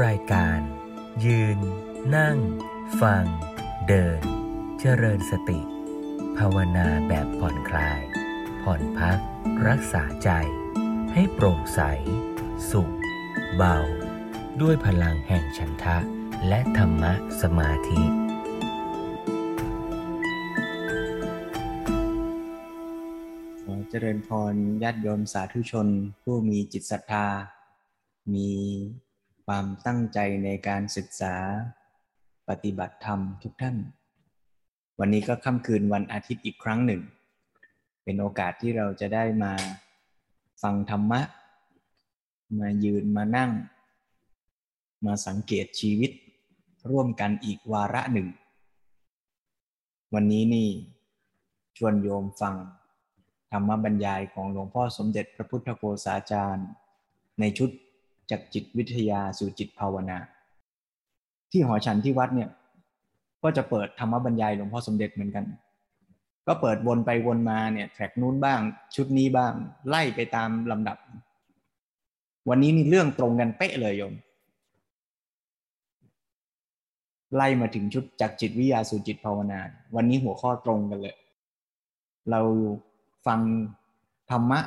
[0.00, 0.60] รายการ
[1.24, 1.58] ยืน
[2.16, 2.38] นั่ง
[3.00, 3.24] ฟัง
[3.88, 4.20] เดิน
[4.80, 5.60] เจริญสติ
[6.36, 8.00] ภาวนาแบบผ่อนคลาย
[8.62, 9.18] ผ่อนพัก
[9.68, 10.30] รักษาใจ
[11.12, 11.80] ให้โปร่งใส
[12.70, 12.92] สุข
[13.56, 13.78] เบา
[14.60, 15.98] ด้วยพลังแห่งฉันทะ
[16.48, 17.12] และธรรมะ
[17.42, 18.02] สมาธิ
[23.90, 25.88] เจริญพรญาติโยมสาธุชน
[26.22, 27.26] ผู้มีจิตศรัทธา
[28.34, 28.50] มี
[29.54, 31.34] ความตั้งใจในการศึกษา
[32.48, 33.76] ปฏิบัติธรรมทุกท่าน
[34.98, 37.02] วันนี้ก็ค่ำคืนวันอาทิตย์อีกครั้งหนึ่ง
[38.04, 39.52] เป็นโอกาสที่เราจะได้มา
[40.62, 41.20] ฟังธรรมะ
[42.58, 43.50] มายืนมานั่ง
[45.06, 46.10] มาสังเกตชีวิต
[46.90, 48.28] ร่วมกันอีกวาระหนึ่ง
[50.14, 50.68] วันนี้นี่
[51.76, 52.54] ชวนโยมฟัง
[53.52, 56.68] ธรรมบรรยายของหลวงพ่อสมเด็จพระพุทธโฆษาจารย์
[57.40, 57.70] ในชุด
[58.30, 60.18] จากจิตวิทยาสู่จิตภาวนา
[61.50, 62.50] ที่หอฉันที่วัดเนี่ย
[63.42, 65.44] ก็จะเปิดธรรมบรรยายหลวงพ่อสมเด็จเหมือนกัน
[66.46, 68.60] ก็เปิดวนไปวนมาเนี่ยแทร็กนู้นบ้าง
[68.94, 69.52] ชุดนี้บ้าง
[69.88, 70.96] ไล่ไปตามลำดับ
[72.48, 74.14] วันนี้มีเรื่องตรงกันเป๊ะเลยโยม
[77.36, 79.60] ไล่มาถึงชุดจากจิตวิทยาสู่จิตภาวนา
[79.96, 81.16] วันนี้หัวข้อตรงกันเลย
[82.30, 82.40] เรา
[83.26, 83.40] ฟัง
[84.30, 84.60] ธรรมะ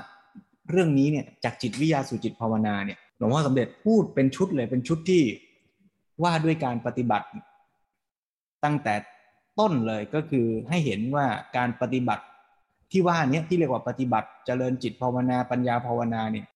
[0.70, 5.24] เรื่องนี้เนี่ยจากจิตวิทยาสู่จิตภาวนาเนี่ย หลวงพ่อสมเด็จพูดเป็นชุดเลยเป็นชุดที่
[6.24, 7.28] ว่าด้วยการปฏิบัติ
[8.64, 8.96] ตั้งแต่
[9.60, 12.24] ต้นเลยก็คือให้เห็นว่าการปฏิบัติ
[12.92, 16.48] ที่ว่านี้ที่เรียกว่าปฏิบัติเจริญจิตภาวนาปัญญาภาวนาเนี่ย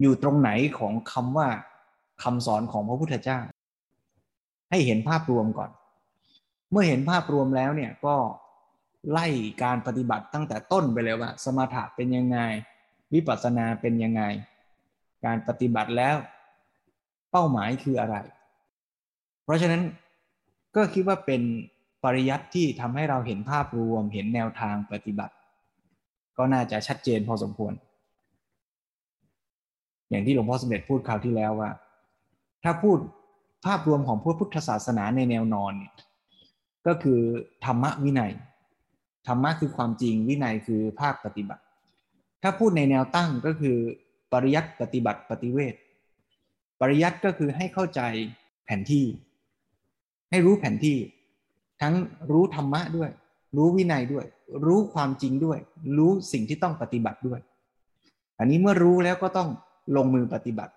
[0.00, 1.48] อยู่ตรงไหนของคำว่า
[2.22, 3.40] คำสอนของพระพุทธเจ้า
[4.70, 5.70] ให้เห็นภาพรวมก่อน
[6.70, 8.16] เมื่อเห็นภาพรวมแล้วเนี่ยก็
[9.10, 9.26] ไล่
[9.62, 12.38] การปฏิบัติตั้งแต่ต้นไปเลยว่า สมถะเป็นยังไง
[13.14, 14.22] วิปัสสนาเป็นยังไง
[15.24, 16.16] การปฏิบัติแล้ว
[17.30, 18.16] เป้าหมายคืออะไร
[19.44, 19.82] เพราะฉะนั้น
[20.76, 21.42] ก็คิดว่าเป็น
[22.04, 25.34] ปริยัติที่ทำให้เราเห็นภาพรวม เห็นแนวทางปฏิบัติ
[26.36, 27.72] ก็น่าจะชัดเจนพอสมควร
[30.10, 31.70] อย่างที่หลวงพ่อสมเด็จพูดคราวที่แล้วว่า
[32.64, 32.98] ถ้าพูด
[33.66, 35.94] ภาพรวมของพระพุทธศาสนาในแนวนอนเนี่ย
[36.86, 37.20] ก็คือ
[37.64, 38.32] ธรรมะวินัย
[39.26, 41.62] ธรรมะคือความจริงวินัยคือภาคปฏิบัติ
[42.42, 43.78] ถ้าพูดในแนวตั้งก็คือ
[44.32, 45.74] ปริยัติปฏิบัติปฏิเวท
[46.80, 48.00] ปริยัติก็คือให้เข้าใจ
[48.64, 49.04] แผนที่
[50.30, 50.98] ให้รู้แผนที่
[51.80, 51.94] ทั้ง
[52.32, 53.10] รู้ธรรมะด้วย
[53.56, 54.26] รู้วินัยด้วย
[54.66, 55.58] รู้ความจริงด้วย
[55.98, 57.40] รู้สิ่งที่ต้องปฏิบัติด้วย
[58.38, 59.48] อันนี้เมื่อรู้แล้วก็ต้อง
[59.96, 60.72] ลงมือปฏิบัติ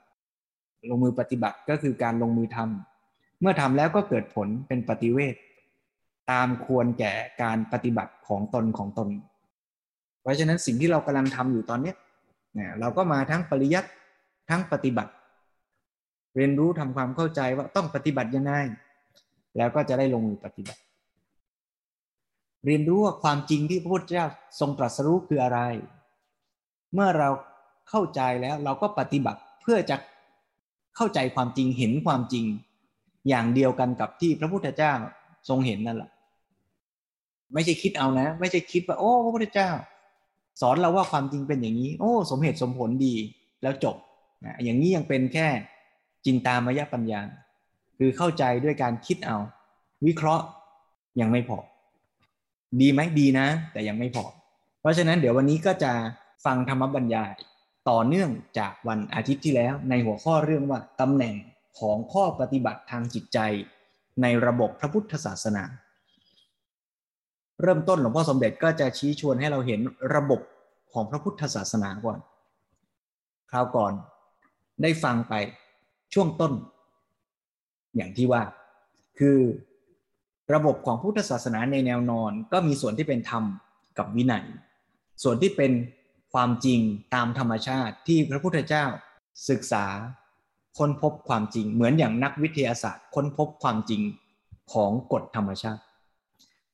[0.89, 5.35] ลงมือปฏิบัติก็คือการลงมือทำเมื่อทำแล้วก็เกิดผลเป็นปฏิเวท
[6.31, 7.13] ตามควรแก่
[7.43, 9.09] การปฏิบัติของตนของตน
[10.21, 11.93] เพราะฉะนั้นสิ่งที่เรากำลังทำอยู่ตอนนี้
[12.53, 13.89] เนี่ยเราก็มาทั้งปริยัติ
[14.49, 15.11] ทั้งปฏิบัติ
[16.35, 18.53] เรียนรู้ทำความเข้าใจว่าต้องปฏิบัติยังไง
[19.57, 20.81] แล้วก็จะได้ลงมือปฏิบัติ
[22.65, 24.25] เรียนรู้ว่าความจริงที่พระพุทธเจ้า
[24.59, 25.59] ทรงตรัสรู้คืออะไร
[26.93, 27.29] เมื่อเรา
[27.89, 29.95] เข้าใจแล้วเราก็ปฏิบัติเพื่อจะ
[30.95, 32.45] เข้าใจความจริงเห็นความจริง
[33.29, 34.93] อย่างเดียวกันกับที่พระพุทธเจ้า
[35.49, 36.09] ทรงเห็นนั่นแหละ
[37.53, 39.69] ไม่ใช่คิดเอานะ ไม่ใช่คิดว่าโอ้พระพุทธเจ้า
[40.61, 43.15] สอนเราว่าความจริงเป็นอย่างนี้ โอ้ สมเหตุสมผลดี
[43.61, 43.95] แล้วจบ
[44.45, 45.47] นะอย่างนี้ยังเป็นแค่
[46.25, 47.21] จินตามยปัญญา
[47.97, 49.37] คือเข้าใจด้วยการคิดเอา
[50.05, 50.45] วิเคราะห์
[51.19, 51.57] ยังไม่พอ
[52.81, 54.25] ดีไหมดีนะ แต่ยังไม่พอ
[54.81, 55.91] เพราะฉะนั้นเดี๋ยววันนี้ก็จะ
[56.45, 57.31] ฟังธรรมบรรยาย
[57.89, 58.29] ต่อเนื่อง
[58.59, 61.35] จากวันอาทิตย์ที่แล้ว ในหัวข้อเรื่องว่าตำแหน่ง
[61.79, 63.39] ของข้อปฏิบัติทางจิตใจ
[64.21, 65.63] ในระบบพระพุทธศาสนา
[67.61, 69.79] เริ่มต้นหลวงพ่อสมเด็จก็จะชี้ชวนให้เราเห็น
[70.15, 70.41] ระบบ
[70.93, 72.19] ของพระพุทธศาสนาก่อน
[73.51, 73.93] คราวก่อน
[74.81, 75.33] ได้ฟังไป
[76.13, 76.53] ช่วงต้น
[77.95, 78.43] อย่างที่ว่า
[79.19, 79.37] คือ
[80.53, 83.43] ระบบของพุทธศาสนาในแนวนอน ก็มีส่วนที่เป็นธรรม
[83.97, 84.45] กับวินัย
[85.23, 85.71] ส่วนที่เป็น
[86.33, 86.79] ความจริง
[87.15, 88.85] ตามธรรมชาติที่พระพุทธเจ้า
[89.49, 89.85] ศึกษา
[90.77, 94.01] ค้นพบความจริง เหมือนอย่างนักวิทยาศาสตร์ ค้นพบความจริง
[94.73, 95.81] ของกฎธรรมชาติ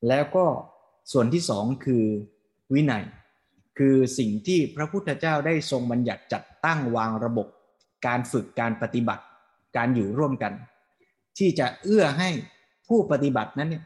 [0.07, 0.45] แล้วก็
[1.11, 2.05] ส่วนที่สองคือ
[2.73, 3.05] วินัย
[3.77, 7.47] คือสิ่งที่พระพุทธเจ้าได้ทรงบัญญัติจัดตั้งวางระบบ
[8.07, 9.23] การฝึกการปฏิบัติ
[9.77, 10.53] การอยู่ร่วมกัน
[11.37, 12.29] ที่จะเอื้อให้
[12.87, 13.83] ผู้ปฏิบัตินั้นเนี่ย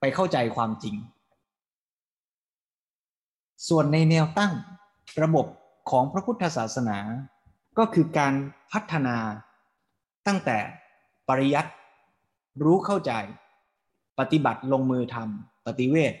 [0.00, 0.94] ไปเข้าใจความจริง
[3.68, 4.52] ส่วนในแนวตั้ง
[5.22, 5.46] ระบบ
[5.90, 6.98] ของพระพุทธศาสนา
[7.78, 8.34] ก็คือการ
[8.72, 9.16] พัฒนา
[10.26, 10.58] ตั้งแต่
[11.28, 11.72] ปริยัติ
[12.64, 13.12] รู้เข้าใจ
[14.18, 16.12] ปฏิบัติลงมือทำปฏิเวท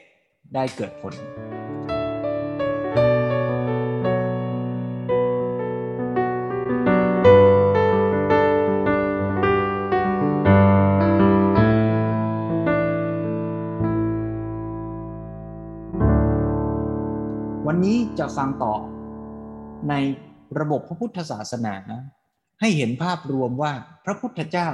[0.54, 1.14] ได้เกิดผล
[17.66, 18.74] วันนี้จะฟังต่อ
[19.88, 19.94] ใน
[20.58, 21.74] ระบบพระพุทธศาสนา
[22.60, 23.72] ให้เห็นภาพรวมว่า
[24.04, 24.68] พระพุทธเจ้า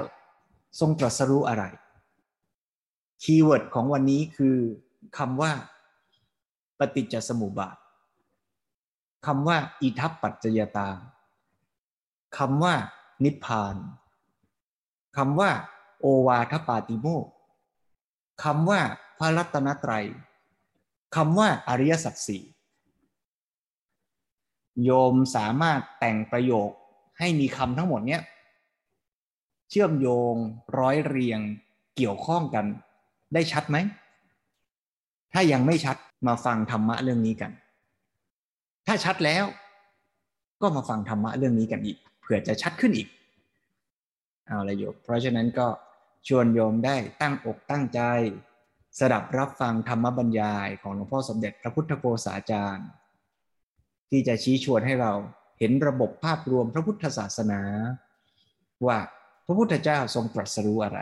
[0.81, 1.64] ทรงตรัสรู้อะไร
[3.23, 4.56] keyword ของวันนี้คือ
[5.19, 5.53] คำว่า
[6.79, 7.76] ปฏิจจสมุปบาท
[9.26, 10.88] คำว่าอิทัปปัจจยตา
[12.38, 12.75] คำว่า
[13.25, 13.76] นิพพาน
[15.17, 15.50] คำว่า
[16.00, 17.26] โอวาทปาติโมกข์
[18.44, 18.81] คำว่า
[19.19, 20.06] พระรัตนตรัย
[21.17, 22.43] คำว่าอริยสัจสี่
[24.85, 26.70] โยมสามารถแต่งประโยค
[27.19, 28.23] ให้มีคำทั้งหมดเนี้ย
[29.70, 30.35] เชื่อมโยง
[30.79, 31.41] ร้อยเรียง
[31.97, 32.67] เกี่ยวข้องกัน
[33.35, 33.76] ได้ชัดไหม
[35.38, 35.97] ถ้ายังไม่ชัด
[36.29, 37.53] มาฟังธรรมะเรื่องนี้กัน
[38.87, 39.44] ถ้าชัดแล้ว
[40.62, 43.09] ก็มาฟังธรรมะเรื่องนี้กันอีกเผื่อจะชัดขึ้นอีก
[44.47, 45.67] เอาละโยมเพราะฉะนั้นก็
[46.29, 48.00] ชวนโยมได้ตั้งอกตั้งใจ
[48.99, 52.88] สดับรับฟังธรรมบรรยายของหลวงพ่อสมเด็จพระพุทธโฆษาจารย์
[54.11, 55.12] ที่จะชี้ชวนให้เรา
[55.59, 57.61] เห็นระบบภาพรวมพระพุทธศาสนา
[58.87, 58.99] ว่า
[59.47, 60.99] พระพุทธเจ้าทรงตรัสรู้อะไร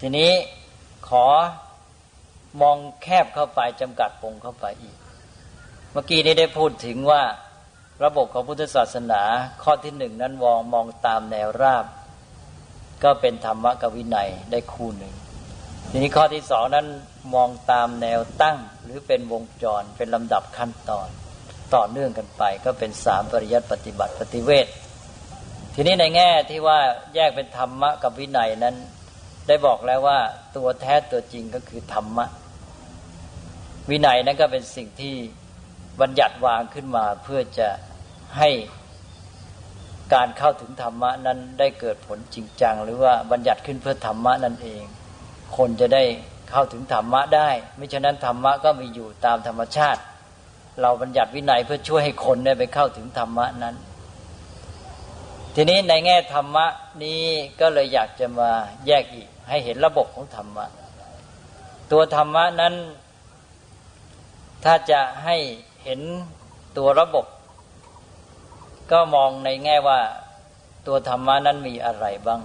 [0.00, 0.32] ทีนี้
[1.08, 1.26] ขอ
[2.60, 4.96] มองแคบเข้าไปจำกัดวงเข้าไปอีก
[5.92, 7.22] เมื่อกี้นี้ได้พูดถึงว่า
[8.04, 9.22] ระบบของพุทธศาสนา
[9.62, 11.84] ข้อที่หนึ่งนั้นมองมองตามแนวราบ
[13.04, 15.14] ก็เป็นธรรมะกับวินัยได้คู่หนึ่ง
[15.90, 16.86] ทีนี้ข้อที่สองนั้น
[17.34, 21.08] มองตามแนวตั้งหรือเป็นวงจรเป็นลำดับขั้นตอน
[21.74, 24.66] ต่อเนื่องกันไป ก็เป็นสามปริยัติปฏิบัติปฏิเวท
[25.74, 26.78] ทีนี้ในแง่ที่ว่า
[27.14, 28.76] แยกเป็นธรรมะกับวินัยนั้น
[29.48, 30.18] ได้บอกแล้วว่า
[30.56, 32.26] ตัวแท้ตัวจริงก็คือธรรมะ
[33.90, 35.14] วินัยนั้นก็เป็นสิ่งที่
[36.00, 37.68] บัญญัติวางขึ้นมาเพื่อจะ
[38.38, 38.50] ให้
[40.14, 44.82] การเข้าถึงธรรมะนั้นได้เกิดผลจริงจัง หรือว่าบัญญัติขึ้นเพื่อธรรมะนั่นเอง
[45.56, 46.04] คนจะได้
[46.50, 50.00] เข้าถึงธรรมะได้ ไม่ฉะนั้นธรรมะก็มีอยู่ตามธรรมชาติ
[50.80, 53.76] เราบัญญัติวินัยเพื่อช่วยให้คนได้ไปเข้าถึงธรรมะนั้น
[55.54, 56.66] ทีนี้ในแง่ธรรมะ
[57.04, 57.22] นี้
[57.60, 58.50] ก็เลยอยากจะมา
[58.86, 60.66] แยกอีก ให้เห็นระบบของธรรมะ
[61.92, 62.74] ตัวธรรมะนั้น
[64.64, 65.36] ถ้าจะให้
[65.84, 66.00] เห็น
[66.78, 67.26] ตัวระบบ
[68.92, 70.00] ก็มองในแง่ว่า
[70.86, 72.40] ตัวธรรมะนั้นมีอะไรบ้าง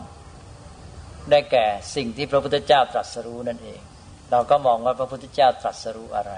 [1.29, 1.65] ได้แก่
[1.95, 3.81] สิ่งที่พระพุทธเจ้าตรัสรู้นั่นเอง
[4.31, 6.33] เราก็มองว่าพระพุทธเจ้าตรัสรู้อะไร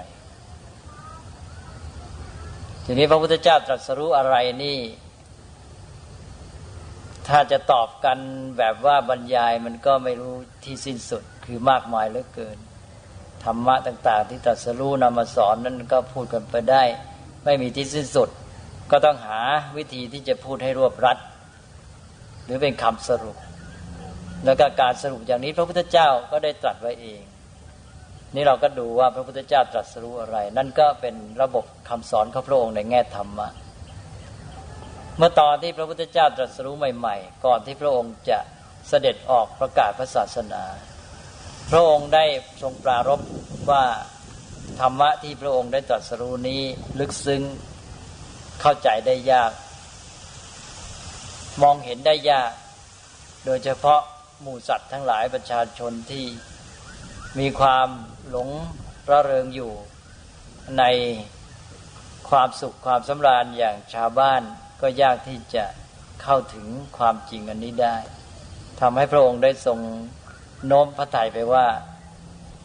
[2.84, 4.78] ทีนี้พระพุทธเจ้าตรัสรู้อะไรนี่
[7.28, 8.18] ถ้าจะตอบกัน
[8.58, 10.34] แบบว่าบรรยายมันก็ไม่รู้
[10.64, 12.58] ที่สิ้นสุดคือมากมายเหลือเกิน
[13.44, 16.82] ธรรมะต่าง ๆ ที่ตรัสรู้นำมาสอนนั้นก็พูดกันไปได้
[17.44, 18.28] ไม่มีที่สิ้นสุด
[18.90, 19.40] ก็ต้องหา
[19.76, 21.18] วิธีที่จะพูดให้รวบรัด
[22.44, 23.36] หรือเป็นคำสรุป
[24.44, 27.22] แล้วก็การสรุปอย่างนี้พระพุทธเจ้าก็ได้ตรัสไว้เอง
[28.34, 33.48] นี่เราก็ดูว่าพระพุทธเจ้าตรัสรู้อะไร นั่นก็เป็นระบบคำสอนของพระองค์ในแง่ธรรมะ
[35.18, 38.38] เมื่อตอนที่พระพุทธเจ้าตรัสรู้ใหม่ ๆ ก่อนที่พระองค์จะ
[38.88, 40.62] เสด็จออกประกาศพระศาสนา
[41.70, 42.24] พระองค์ได้
[42.62, 43.20] ทรงปรารบ
[43.70, 43.84] ว่า
[44.80, 46.62] ธรรมะที่พระองค์ได้ตรัสรู้นี้
[47.00, 47.42] ลึกซึ้ง
[48.60, 49.52] เข้าใจได้ยาก
[51.62, 52.52] มองเห็นได้ยาก
[53.44, 54.00] โดยเฉพาะ
[54.42, 56.24] หมู่สัตว์ทั้งหลายประชาชนที่
[57.38, 57.88] มีความ
[58.28, 58.48] หลง
[59.10, 59.72] ระเริงอยู่
[60.78, 60.84] ใน
[62.32, 64.42] ความสุขความสำราญอย่างชาวบ้าน
[64.80, 65.64] ก็ยากที่จะ
[66.22, 66.66] เข้าถึง
[66.98, 67.96] ความจริงอันนี้ได้
[68.80, 69.78] ทำให้พระองค์ได้ทรง
[70.66, 71.66] โน้มพระทัยไปว่า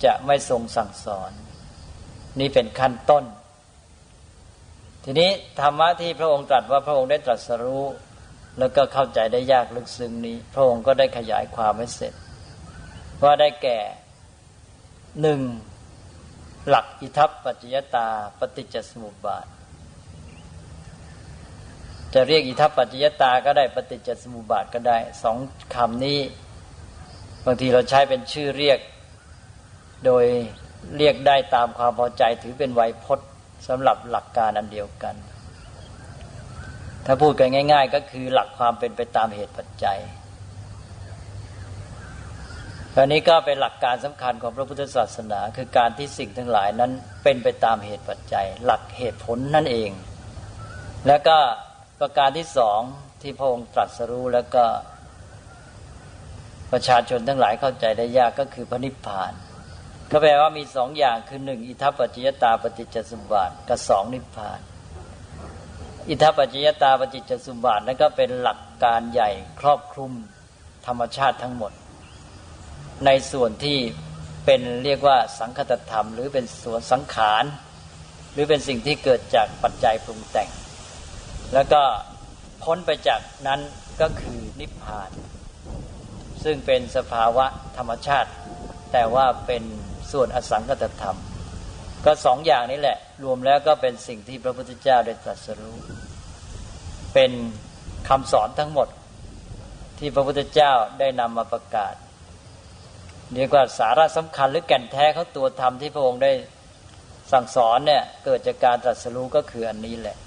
[0.04, 1.32] จะไม่ทรงสั่งสอน
[2.40, 3.26] นี่เป็นขั้นต้น
[5.04, 7.84] ทีนี้ธรรมะที่พระองค์ตรัสว่าพระองค์ได้ตรัสรู้
[8.60, 12.14] แล้วก็เข้าใจได้ยากลึกซึ้งนี้ พระองค์ก็ได้ขยายความให้เสร็จ
[13.24, 13.80] ว่าได้แก่
[15.22, 15.42] หนึ่ง
[16.70, 18.08] หลักอิทัปปัจจยตา
[18.40, 19.48] ปฏิจจสมุปบาท
[22.14, 25.38] จะเรียกอิทัปปัจจยตาก็ได้ปฏิจจสมุปบาทก็ได้สอง
[25.76, 26.20] คำนี้
[27.46, 28.80] บางทีเราใช้เป็นชื่อเรียก
[30.06, 30.26] โดย
[30.98, 33.30] เรียกได้ตามความพอใจถือเป็นไวยพจน์
[33.68, 35.16] สำหรับหลักการอันเดียวกัน
[37.06, 40.00] ถ้าพูดกันง่าย ๆ ก็คือหลักความเป็นไปตามเหตุปัจจัย
[42.96, 46.92] อันนี้ก็เป็นหลักการสำคัญของพระพุทธศาสนา คือการที่สิ่งทั้งหลายนั้น
[47.24, 49.90] เป็นไปตามเหตุปัจจัย หลักเหตุผลนั่นเอง
[51.08, 51.38] แล้วก็
[52.00, 52.80] ประการที่สอง
[53.22, 54.64] ที่พระองค์ตรัสรู้แล้วก็
[56.72, 59.32] ประชาชนทั้งหลายเข้าใจได้ยากก็คือพระนิพพาน
[60.12, 64.60] ก็แปลว่ามีสองอย่างคือหนึ่งอิทัปปัจจยตาปฏิจจสมบัติกับสองนิพพาน
[66.10, 70.12] อิทัปปัจจยตาปฏิจจสมบัตินั่นก็เป็นหลักการใหญ่ครอบคลุม
[70.88, 71.72] ธรรมชาติทั้งหมด
[73.06, 73.78] ในส่วนที่
[74.46, 77.44] เป็นเรียกว่าสังคตธรรม หรือเป็นส่วนสังขาร
[78.34, 80.50] หรือเป็นสิ่งที่เกิดจากปัจจัยปรุงแต่ง
[81.54, 81.82] แล้วก็
[82.64, 83.60] พ้นไปจากนั้น
[84.02, 85.12] ก็คือนิพพาน
[86.44, 87.46] ซึ่งเป็นสภาวะ
[87.78, 88.32] ธรรมชาติ
[88.94, 89.64] แต่ว่าเป็น
[90.12, 91.18] ส่วนอสังคตธรรม
[92.06, 95.76] ก็สองอย่างนี้แหละ รวมแล้วก็เป็นสิ่งที่พระพุทธเจ้าได้ตรัสรู้
[97.14, 97.32] เป็น
[98.10, 98.88] คำสอนทั้งหมด
[100.00, 101.94] ที่พระพุทธเจ้าได้นำมาประกาศ
[103.34, 106.32] เรียกว่าสาระสำคัญหรือแก่นแท้เขาตัวธรรมที่พระองค์ได้
[107.32, 110.18] สั่งสอนเนี่ยเกิดจากการตรัสรู้ก็คืออันนี้แหละ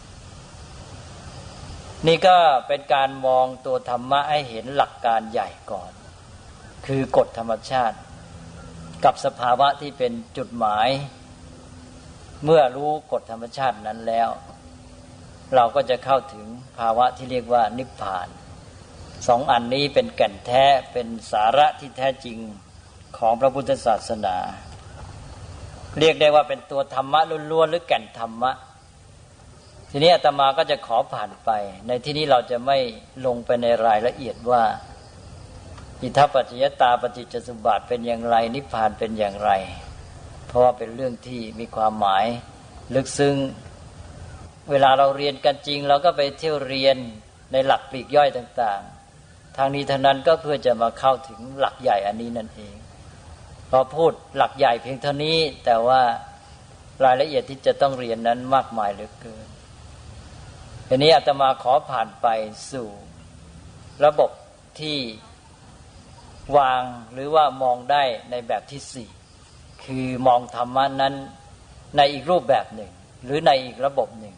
[2.06, 2.36] นี่ก็
[2.68, 5.92] เป็นการมองตัวธรรมะให้เห็นหลักการใหญ่ก่อน
[6.86, 7.96] คือกฎธรรมชาติ
[9.04, 10.88] กับสภาวะที่เป็นจุดหมาย
[12.44, 14.28] เมื่อรู้กฎธรรมชาตินั้นแล้ว
[15.54, 16.46] เราก็จะเข้าถึง
[16.78, 18.28] ภาวะที่เรียกว่านิพพาน
[19.28, 22.38] สองอันนี้เป็นแก่นแท้เป็นสาระที่แท้จริง
[23.18, 24.36] ของพระพุทธศาสนา
[25.98, 28.52] เรียกได้ว่าเป็นตัวธรรมะล้วนๆหรือแก่นธรรมะ
[29.92, 31.50] ทีนี้อาตมาก็จะขอผ่านไป
[31.86, 32.78] ในที่นี้เราจะไม่
[33.26, 34.62] ลงไปในรายละเอียดว่า
[36.02, 39.50] อิทัปปัจจยตาปฏิจจสุบัติเป็นอย่างไร นิพพานเป็นอย่างไร
[40.46, 42.26] เพราะว่าเป็นเรื่องที่มีความหมาย
[42.94, 43.36] ลึกซึ้ง
[44.70, 46.96] เวลาเราเรียนกันจริง เราก็ไปเที่ยวเรียน
[47.52, 52.76] ในหลักปลีกย่อยต่างๆ ทางนี้ทางนั้นก็เพื่อจะมาเข้าถึงหลักใหญ่อันนี้นั่นเอง
[53.70, 56.00] พอพูดหลักใหญ่เพียงเท่านี้ แต่ว่า
[57.04, 59.49] รายละเอียดที่จะต้องเรียนนั้นมากมายเหลือเกิน
[60.92, 62.26] ทีนี้อาตมาขอผ่านไป
[62.72, 62.88] สู่
[64.04, 64.30] ระบบ
[64.80, 64.98] ที่
[66.58, 66.82] วาง
[67.12, 69.08] หรือว่ามองได้ในแบบที่สี่
[69.84, 71.14] คือมองธรรมะนั้น
[71.96, 72.90] ในอีกรูปแบบหนึ่ง
[73.24, 74.34] หรือในอีกระบบหนึ่ง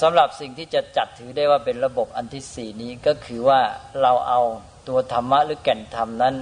[0.00, 3.60] สำหรับสิ่งที่จะจัดถือได้ว่าเป็นระบบอันที่สี่นี้ก็คือว่า
[4.02, 4.40] เราเอา
[4.88, 6.34] ตัวธรรมะหรือแก่นธรรมนั้น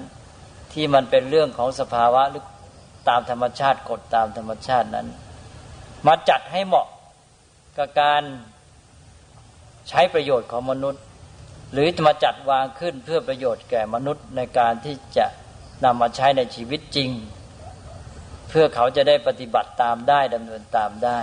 [0.73, 2.45] ที่มันเป็นเรื่องของสภาวะหรือ
[3.09, 5.07] ตามธรรมชาติกฎตามธรรมชาตินั้น
[6.07, 6.87] มาจัดให้เหมาะ
[7.77, 8.23] กับการ
[9.89, 11.03] ใช้ประโยชน์ของมนุษย์
[11.73, 15.27] หรือมาจัดวางขึ้นเพื่อประโยชน์แก่มนุษย์ในการที่จะ
[15.85, 17.11] นำมาใช้ในชีวิตจริง
[18.49, 21.21] เพื่อเขาจะได้ปฏิบัติตามได้ดำเนินตามได้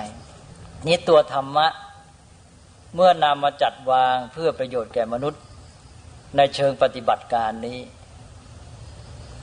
[0.88, 1.68] นี่ตัวธรรมะ
[2.96, 5.42] เมื่อนำมาจัดวางเพื่อประโยชน์แก่มนุษย์
[6.38, 7.80] ในเชิงปฏิบัติการนี้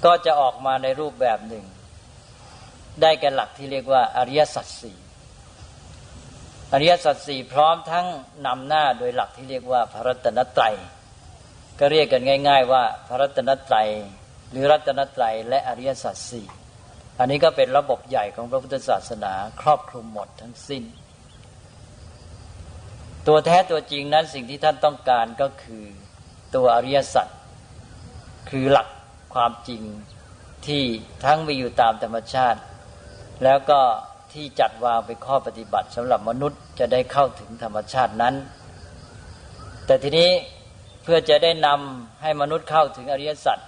[0.04, 1.64] ก็จะออกมาในรูปแบบหนึ่ง
[3.02, 4.98] ได้แก่หลักที่เรียกว่าอริยสัจสี่
[6.72, 8.06] อริยสัจสี่พร้อมทั้ง
[8.46, 10.74] นำหน้าโดยหลักที่เรียกว่าพระรัตนตรัย
[11.78, 13.88] ก็เรียกกันง่าย ๆ ว่าพระรัตนตรัย
[14.50, 16.46] หรือรัตนตรัยและอริยสัจสี่
[17.18, 20.82] อันนี้ก็เป็นระบบใหญ่ของพระพุทธศาสนาครอบคลุมหมดทั้งสิ้น
[23.26, 25.84] ตัวแท้ตัวจริงนั้นสิ่งที่ท่านต้องการก็คือ
[26.54, 27.28] ตัวอริยสัจ
[28.50, 28.88] คือหลัก
[29.34, 29.82] ความจริง
[30.66, 30.82] ที่
[31.24, 32.60] ทั้งมีอยู่ตามธรรมชาติ
[33.44, 33.80] แล้วก็
[34.34, 38.34] ที่จัดวางเป็นข้อปฏิบัติสำหรับมนุษย์จะได้เข้าถึงธรรมชาตินั้น
[39.86, 40.30] แต่ทีนี้
[41.02, 43.58] เพื่อจะได้นำให้มนุษย์เข้าถึงอริยสัจ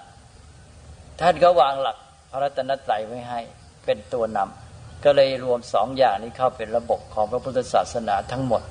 [1.21, 1.97] ท่านก็วางหลัก
[2.31, 3.41] พระรัตนตรัยไว้ให้
[3.85, 8.63] เป็นตัวนำก็เลยรวมสองอย่างนี้เข้าเป็นระบบของพระพุทธศาสนาทั้งหมด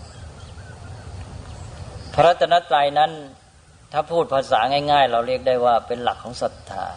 [2.13, 3.11] พระรัตนตรัยนั้น
[3.91, 4.59] ถ้าพูดภาษา
[4.91, 6.87] ง่าย ๆ เราเรียกได้ว่าเป็นหลักของศรัทธา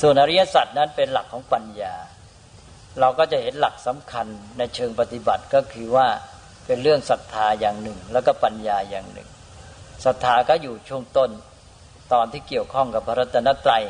[0.00, 1.94] ส่วนอริยสัจนั้นเป็นหลักของปัญญา
[3.00, 4.26] เราก็จะเห็นหลักสำคัญ
[4.58, 6.06] ในเชิงปฏิบัติก็คือว่า
[6.66, 9.28] เป็นเรื่องศรัทธาอย่างหนึ่ง แล้วก็ปัญญาอย่างหนึ่ง
[10.04, 11.30] ศรัทธาก็อยู่ช่วงต้น
[12.12, 13.84] ตอนที่เกี่ยวข้องกับพระรัตนตรัย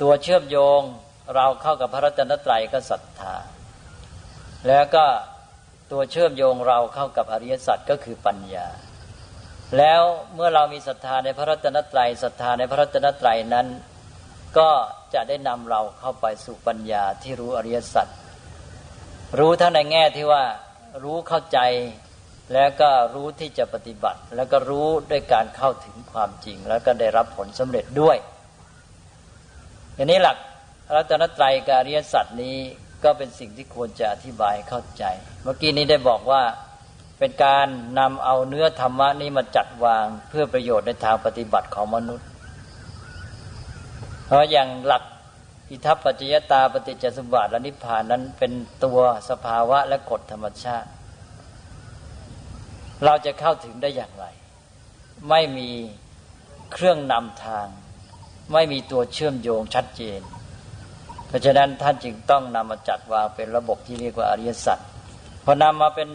[0.00, 0.80] ตัวเชื่อมโยง
[1.36, 3.34] เราเข้ากับพระรัตนตรัยก็ศรัทธา
[4.68, 5.04] แล้วก็
[5.92, 8.68] ตัวเชื่อมโยงเราเข้ากับอริยสัจก็คือปัญญา
[9.78, 10.02] แล้ว
[10.34, 13.66] เมื่อเรามีศรัทธาในพระรัตนตรัยศรัทธาในพระรัตนตรัยนั้น
[14.58, 14.70] ก็
[15.14, 18.06] จะได้นำเราเข้าไปสู่ปัญญาที่รู้อริยสัจ
[19.38, 20.42] รู้ทั้งในแง่ที่ว่า
[21.04, 21.58] รู้เข้าใจ
[22.52, 28.16] แล้วก็รู้ที่จะปฏิบัติ แล้วก็รู้ด้วยการเข้าถึงความจริง แล้วก็ได้รับผลสำเร็จด้วย
[29.94, 30.36] อย่างนี้หลัก
[30.94, 32.56] รัตนตรัยกับอริยสัจนี้
[33.04, 35.04] ก็เป็นสิ่งที่ควรจะอธิบายเข้าใจ
[35.42, 36.42] เมื่อกี้นี้ได้บอกว่า
[37.18, 37.66] เป็นการ
[37.98, 42.26] นำเอาเนื้อธรรมะนี้มาจัดวางเพื่อประโยชน์ในทางปฏิบัติของมนุษย์
[44.32, 45.04] ราะอย่างหลัก
[45.70, 48.52] อิทัปปัจจยตาปฏิจจสมบัติและนิพพานนั้นเป็น
[48.84, 48.98] ตัว
[49.30, 50.88] สภาวะและกฎธรรมชาติ
[53.04, 54.26] เราจะเข้าถึงได้อย่างไร
[55.28, 55.70] ไม่มี
[56.72, 57.66] เครื่องนำทาง
[58.52, 60.20] ไม่มีตัวเชื่อมโยงชัดเจน
[61.28, 64.78] เพราะฉะนั้นท่านจึงต้องนำมาจัดวางเป็นระบบที่เรียกว่าอริยสัจ
[65.44, 66.08] พอนำมาเป็น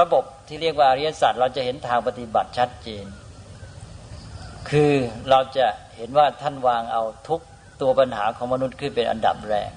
[0.00, 3.04] ระบบที่เรียกว่าอริยสัจเราจะเห็นทางปฏิบัติชัดเจน
[4.70, 4.92] คือ
[5.30, 7.40] เราจะเห็นว่าท่านวางเอาทุก
[7.80, 9.70] ตัวปัญหาของมนุษย์ขึ้นเป็นอันดับแรก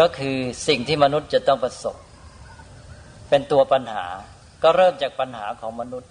[0.00, 0.36] ก็คือ
[0.68, 1.96] สิ่งที่มนุษย์จะต้องประสบ
[3.28, 4.06] เป็นตัวปัญหา
[4.62, 6.10] ก็เริ่มจากปัญหาของมนุษย์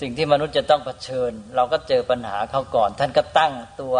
[0.00, 3.96] สิ่งที่มนุษย์จะต้องเผชิญ เราก็เจอปัญหาเขาก่อน ท่านก็ตั้งตัว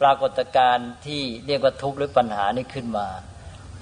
[0.00, 3.08] ปรากฏการณ์ที่เรียกว่าทุกข์หรือปัญหานี้ขึ้นมา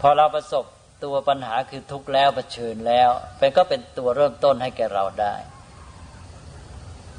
[0.01, 0.65] พอเราประสบ
[1.05, 5.35] ตัวปัญหาคือทุกข์แล้วเผชิญแล้วเป็นก็เป็นตัวเริ่มต้นให้แก่เราได้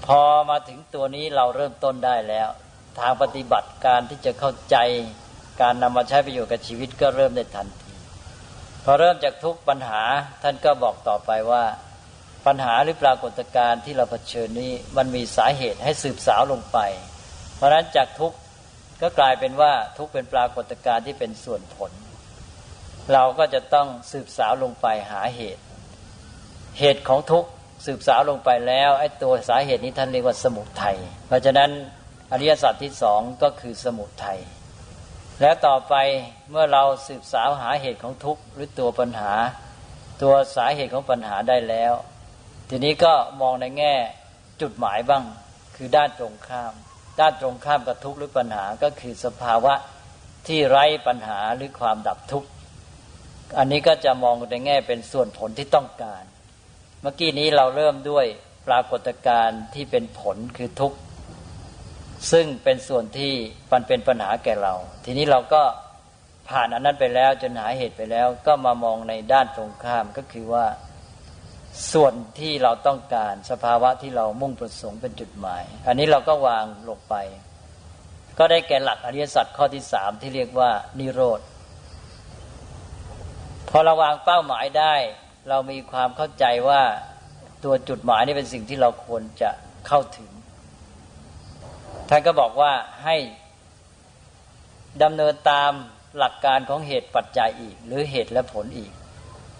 [0.05, 2.49] พอมาถึงตัวนี้เราเริ่มต้นได้แล้ว
[2.99, 4.77] ทางปฏิบัติการที่จะเข้าใจ
[5.61, 7.93] การนำมาใช้ประโยชน์กับชีวิตก็เริ่มได้ทันที
[8.85, 10.01] พอเริ่มจากทุกปัญหา
[10.43, 11.63] ท่านก็บอกต่อไปว่า
[12.45, 16.79] ปัญหาหรือปรากฏการณ์ที่เราเผชิญนี้มันมีสาเหตุให้สืบสาวลงไป
[17.55, 18.33] เพราะฉะนั้นจากทุก
[19.01, 21.91] ก็กลายเป็นว่าทุกเป็นปรากฏการณ์ที่เป็นส่วนผล
[23.13, 25.63] เราก็จะต้องสืบสาวลงไปหาเหตุ
[26.79, 27.45] เหตุของทุก
[27.85, 31.69] สืบสาวลงไปแล้วไอ้ตัวสาเหตุนี้ท่านเรียกว่าสมุทัยเพราะฉะนั้น
[32.31, 34.39] อริยสัจที่สองก็คือสมุทัย
[35.41, 35.95] แล้วต่อไป
[36.49, 39.33] เมื่อเราสืบสาวหาเหตุของทุกข์หรือตัวปัญหา
[40.21, 41.93] ตัวสาเหตุของปัญหาได้แล้ว
[42.69, 43.95] ทีนี้ก็มองในแง่
[44.61, 45.23] จุดหมายบ้าง
[45.75, 46.73] คือด้านตรงข้าม
[47.19, 49.73] ด้านตรงข้ามกับทุกข์หรือปัญหาก็คือสภาวะ
[50.47, 52.49] ที่ไร้ปัญหาหรือความดับทุกข์
[53.57, 56.23] อันนี้ก็จะมองในแง่เป็นส่วนผลที่ต้องการ
[57.01, 58.25] เมื่อกี้นี้เราเริ่มด้วย
[58.67, 60.97] ปรากฏการณ์ที่เป็นผลคือทุกข์
[62.31, 63.33] ซึ่งเป็นส่วนที่
[63.71, 64.73] มันเป็นปัญหาแก่เรา
[65.05, 65.63] ทีนี้เราก็
[66.49, 70.65] ผ่านอันนั้นไปแล้วจนหาเหตุไปแล้ว ก็มามองในด้านตรงข้ามก็คือว่า
[71.93, 77.15] ส่วนที่เราต้องการสภาวะที่เรามุ่งประสงค์เป็นจุดหมาย อันนี้เราก็วางลงไป
[78.37, 81.41] ก็ได้แก่หลักอริยสัจข้อที่สามที่เรียกว่านิโรธ
[83.69, 84.95] พอเราวางเป้าหมายได้
[85.49, 86.81] เรามีความเข้าใจว่า
[87.63, 89.49] ตัวจุดหมายนี่เป็นสิ่งที่เราควรจะ
[89.87, 90.31] เข้าถึง
[92.09, 92.71] ท่านก็บอกว่า
[93.03, 93.15] ให้
[95.03, 95.71] ดำเนินตาม
[96.17, 98.91] หลักการของเหตุปัจจัยอีก หรือเหตุและผลอีก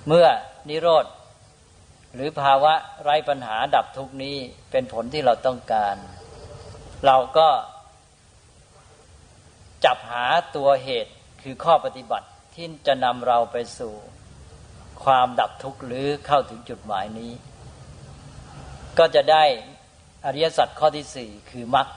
[0.08, 0.28] เมื่อ
[0.70, 1.06] นิโรธ
[2.16, 4.38] หรือภาวะไร้ปัญหาดับทุกนี้
[4.72, 5.96] เป็นผลที่เราต้องการ
[7.06, 7.50] เราก็
[9.86, 11.12] จับหาตัวเหตุ
[11.42, 13.96] คือข้อปฏิบัติที่จะนำเราไปสู่
[15.06, 17.32] ความดับทุกข์หรือเข้าถึงจุดหมายนี้
[18.98, 19.44] ก็จะได้
[20.26, 21.88] อริยสัจข้อที่สี่คือมรรค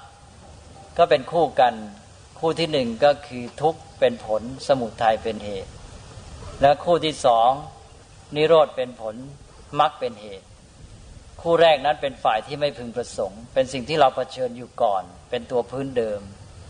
[0.98, 1.74] ก็เป็นคู่กัน
[2.40, 5.70] คู่ที่หนึ่งก็คือทุกข์เป็นผลสมุทัยเป็นเหตุ
[6.62, 7.50] และคู่ที่สอง
[8.36, 9.14] นิโรธเป็นผล
[9.80, 10.46] มรรคเป็นเหตุ
[11.42, 16.20] คู่แรกนั้นเป็นฝ่ายที่ไม่พึงประสงค์ เป็นสิ่งที่เราเผชิญอยู่ก่อน เป็นตัวพื้นเดิม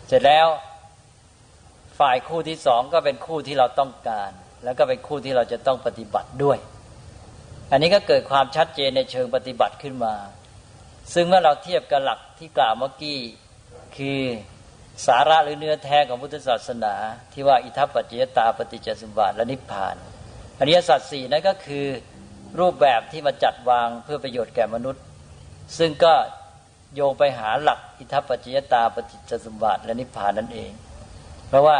[0.08, 0.48] เสร็จแล้ว
[2.00, 4.30] ฝ่ายคู่ที่สองก็เป็นคู่ที่เราต้องการ
[4.64, 6.58] แล้วก็เป็นคู่ที่เราจะต้องปฏิบัติด้วย
[7.70, 10.14] อันนี้ก็เกิดความชัดเจนในเชิงปฏิบัติขึ้นมา
[11.14, 13.18] ซึ่งเมื่อเราเทียบกับหลักที่กล่าวเมื่อกี้
[13.96, 14.20] คือ
[15.06, 16.94] สาระหรือเนื้อแท้ของพุทธศาสนา
[17.32, 19.96] ที่ว่าอิทัปปัจจยตาปฏิจจสมบัติและนิพพาน
[20.58, 21.86] อริยสัจสี่นั่นก็คือ
[22.60, 25.02] รูปแบบที่มาจัดวางเพื่อประโยชน์แก่มนุษย์
[25.78, 26.14] ซึ่งก็
[26.94, 30.72] โยงไปหาหลักอิทัปปัจจยตาปฏิจจสมบัติและนิพพานนั่นเอง
[31.48, 31.78] เพราะว่า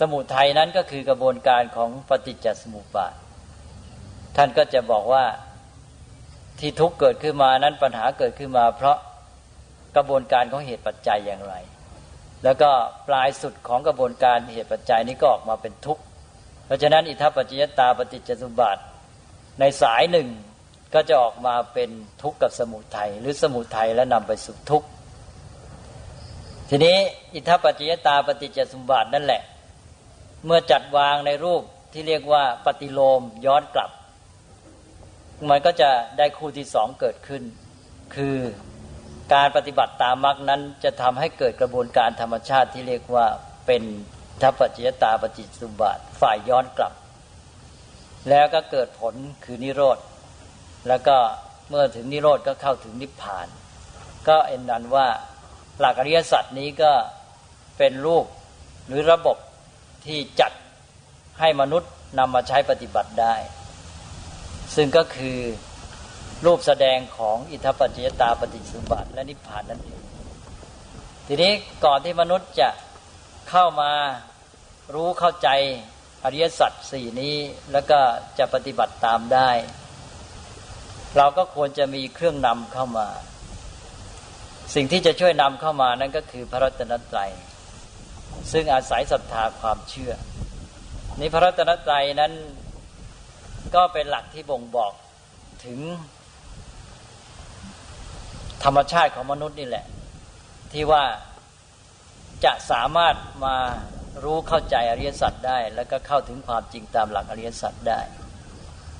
[0.00, 3.14] สมุทัยนั้นก็คือกระบวนการของปฏิจจสมุปบาท
[4.36, 5.24] ท่านก็จะบอกว่า
[6.58, 8.96] ที่ทุกเกิดขึ้นมานั้นปัญหาเกิดขึ้นมา เพราะ
[9.96, 11.54] กระบวนการของเหตุปัจจัยอย่างไร
[12.44, 12.70] แล้วก็
[13.08, 16.02] ปลายสุดของกระบวนการเหตุปัจจัยนี้ก็ออกมาเป็นทุกข์
[16.66, 18.82] เพราะฉะนั้นอิทัปปัจจยตาปฏิจจสมบัติ
[19.60, 20.28] ในสายหนึ่ง
[20.94, 21.90] ก็จะออกมาเป็น
[22.22, 24.86] ทุกข์กับสมุทัยหรือสมุทัยแล้วนำไปสู่ทุกข์
[26.68, 26.96] ทีนี้
[27.34, 29.42] อิทัปปัจจยตาปฏิจจสมบัตินั่นแหละ
[30.46, 33.90] เมื่อจัดวางในรูปที่เรียกว่าปฏิโลมย้อนกลับ
[35.50, 37.42] มันก็จะได้คู่ที่สองเกิดขึ้น
[38.14, 38.38] คือ
[39.34, 43.26] การปฏิบัติตามมรรคนั้นจะทำให้เกิดกระบวนการธรรมชาติที่เรียกว่า
[43.66, 43.82] เป็น
[44.42, 46.92] ทัพปัจจยตาปฏิสุบัติฝ่ายย้อนกลับ
[48.28, 49.98] แล้วก็เกิดผลคือนิโรธ
[50.88, 51.16] แล้วก็
[51.68, 53.46] เมื่อถึงนิโรธก็เข้าถึงนิพพาน
[54.28, 55.08] ก็เอ็นนันว่า
[55.78, 56.92] หลักอริยสัจนี้ก็
[57.78, 58.26] เป็นรูป
[58.88, 59.36] หรือระบบ
[60.06, 60.52] ที่จัด
[61.40, 63.34] ให้มนุษย์นำมาใช้ปฏิบัติได้
[64.74, 65.38] ซึ่งก็คือ
[66.44, 70.02] รูปแสดงของอิทธปัจจยตาปฏิสุบัติและนิพพานนั่นเอง
[71.26, 71.52] ทีนี้
[71.84, 72.68] ก่อนที่มนุษย์จะ
[73.50, 73.92] เข้ามา
[74.94, 75.48] รู้เข้าใจ
[76.24, 77.36] อริยสัจสี่นี้
[77.72, 77.98] แล้วก็
[78.38, 79.50] จะปฏิบัติตามได้
[81.16, 83.08] เราก็ควรจะมีเครื่องนำเข้ามา
[84.74, 87.30] สิ่งที่จะช่วยนำเข้ามานั่นก็คือพระรัตนตรัย
[88.50, 90.12] ซึ่งอาศัยศรัทธาความเชื่อ
[91.20, 92.32] นี้พระรัตนตรัยนั้น
[93.74, 94.92] ก็เป็นหลักที่บ่งบอก
[95.64, 95.78] ถึง
[98.64, 99.86] ธรรมชาติของมนุษย์นี่แหละ
[100.72, 101.04] ที่ว่า
[102.44, 103.56] จะสามารถมา
[104.24, 108.00] รู้เข้าใจอริยสัจได้ แล้วก็เข้าถึงความจริงตามหลักอริยสัจได้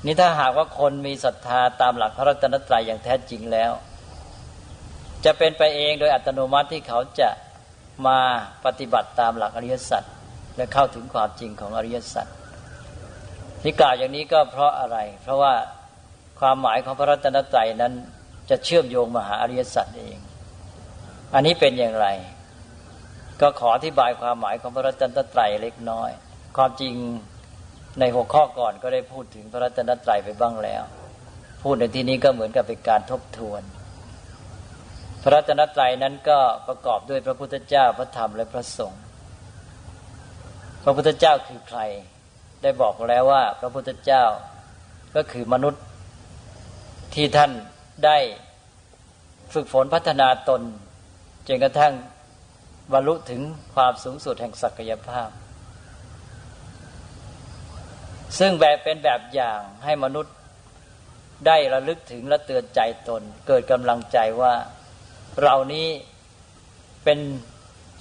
[0.04, 3.72] นี่ถ้าหากว่าคนมีศรัทธาตามหลักพระรัตนตรัยอย่างแท้จริงแล้ว
[5.24, 7.28] จะเป็นไปเองโดยอัตโนมัติที่เขาจะ
[8.06, 8.18] มา
[8.64, 10.02] ปฏิบัติตามหลักอริยสัจ
[10.56, 12.26] และเข้าถึงความจริงของอริยสัจ
[13.62, 15.54] ที่กล่าวอย่างนี้ก็เพราะอะไร เพราะว่า
[16.40, 17.92] ความหมายของพระรัตนตรัยนั้น
[18.50, 20.18] จะเชื่อมโยงมาหาอริยสัจเอง
[21.34, 22.08] อันนี้เป็นอย่างไร
[23.40, 26.10] ก็ขออธิบายความหมายของพระรัตนตรัยเล็กน้อย
[26.56, 26.94] ความจริง
[28.00, 30.82] ในหัวข้อก่อนก็ได้พูดถึงพระรัตนตรัยไปบ้างแล้ว
[31.62, 33.62] พูดในที่นี้ก็เหมือนกับเป็นการทบทวน
[35.22, 39.02] พระรัตนตรัยนั้นก็ประกอบด้วยพระพุทธเจ้าพระธรรมและพระสงฆ์
[40.84, 41.80] พระพุทธเจ้าคือใคร
[42.62, 44.24] ได้บอกแล้วว่า พระพุทธเจ้า
[45.16, 45.82] ก็คือมนุษย์
[47.14, 47.52] ที่ท่าน
[48.04, 48.18] ได้
[49.54, 50.62] ฝึกฝนพัฒนาตน
[51.48, 51.94] จนกระทั่ง
[52.92, 53.40] บรรลุถึง
[53.74, 55.28] ความสูงสุดแห่งศักยภาพ
[58.38, 60.34] ซึ่งแบบเป็นแบบอย่างให้มนุษย์
[61.46, 64.54] ได้ระลึกถึงและเตือนใจตน เกิดกำลังใจว่า
[65.40, 65.88] เรานี้
[67.04, 67.18] เป็น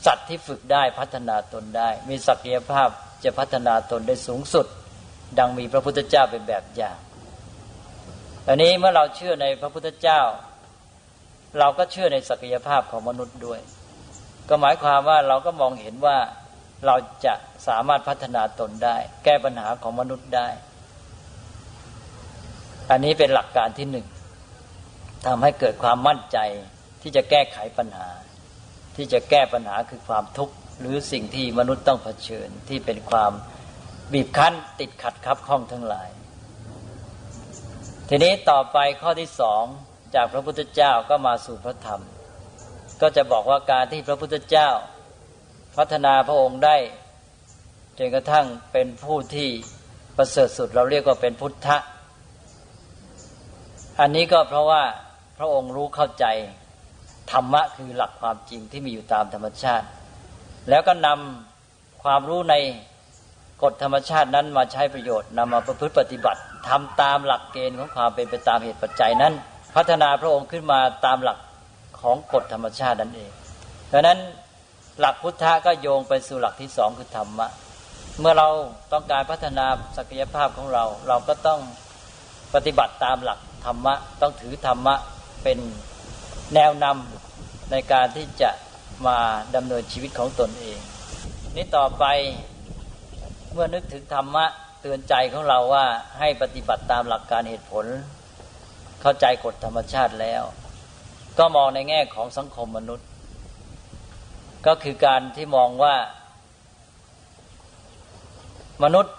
[0.05, 2.89] สัตว์ที่ฝึกได้พัฒนาตนได้ มีศักยภาพ
[3.23, 4.65] จะพัฒนาตนได้สูงสุด
[5.39, 6.97] ดังมีพระพุทธเจ้าเป็นแบบอย่าง
[8.47, 10.21] อันนี้เมื่อเราเชื่อในพระพุทธเจ้า
[11.59, 13.59] เราก็เชื่อในศักยภาพของมนุษย์ด้วย
[14.49, 16.17] ก็หมายความว่าเราก็มองเห็นว่า
[16.85, 17.33] เราจะ
[17.67, 20.47] สามารถพัฒนาตนได้ แก้ปัญหาของมนุษย์ได้
[22.91, 24.07] อันนี้เป็นหลักการที่หนึ่ง
[25.25, 26.37] ทำให้เกิดความมั่นใจ
[27.01, 28.09] ที่จะแก้ไขปัญหา
[28.95, 33.31] ที่จะแก้ปัญหาคือความทุกข์หรือสิ่งที่มนุษย์ต้องเผชิญที่เป็นความ
[34.13, 36.09] บีบคั้นติดขัดคับข้องทั้งหลาย
[38.09, 39.63] ทีนี้ต่อไปข้อที่สอง
[40.15, 42.01] จากพระพุทธเจ้าก็มาสู่พระธรรม
[43.01, 44.69] ก็จะบอกว่าการที่พระพุทธเจ้า
[45.77, 46.77] พัฒนาพระองค์ได้
[47.97, 49.49] จนกระทั่งเป็นผู้ที่
[50.17, 51.77] ประเสริฐสุดเราเรียกว่าเป็นพุทธะ
[53.99, 54.83] อันนี้ก็เพราะว่า
[55.37, 56.25] พระองค์รู้เข้าใจ
[57.31, 59.85] ธรรมะคือหลักความจริงที่มีอยู่ตามธรรมชาติ
[60.69, 62.55] แล้วก็นำความรู้ใน
[63.63, 69.33] กฎธรรมชาตินั้นมาใช้ประโยชน์นำมาประพฤติปฏิบัติทำตามหลักเกณฑ์ของความเป็นไปตามเหตุปัจจัยนั้น
[69.75, 71.37] พัฒนาพระองค์ขึ้นมาตามหลัก
[72.01, 73.31] ของกฎธรรมชาตินั่นเอง
[73.91, 74.19] ดังนั้น
[74.99, 77.47] หลักพุทธะก็โยงไปสู่หลักที่สองคือธรรมะ
[78.19, 78.47] เมื่อเรา
[78.93, 79.65] ต้องการพัฒนา
[79.97, 81.59] ศักยภาพของเรา เราก็ต้อง
[82.53, 84.95] ปฏิบัติตามหลักธรรมะ ต้องถือธรรมะ
[85.43, 85.57] เป็น
[86.55, 88.51] แนวนำในการที่จะ
[89.07, 89.17] มา
[89.55, 90.79] ดำเนินชีวิตของตนเอง
[91.55, 92.05] นี่ต่อไป
[93.53, 94.45] เมื่อนึกถึงธรรมะ
[94.81, 95.85] เตือนใจของเราว่า
[96.19, 97.85] ให้ปฏิบัติตามหลักการเหตุผล
[99.01, 100.43] เข้าใจกฎธรรมชาติแล้ว
[101.39, 103.07] ก็มองในแง่ของสังคมมนุษย์
[104.67, 105.95] ก็คือการที่มองว่า
[108.83, 109.15] มนุษย์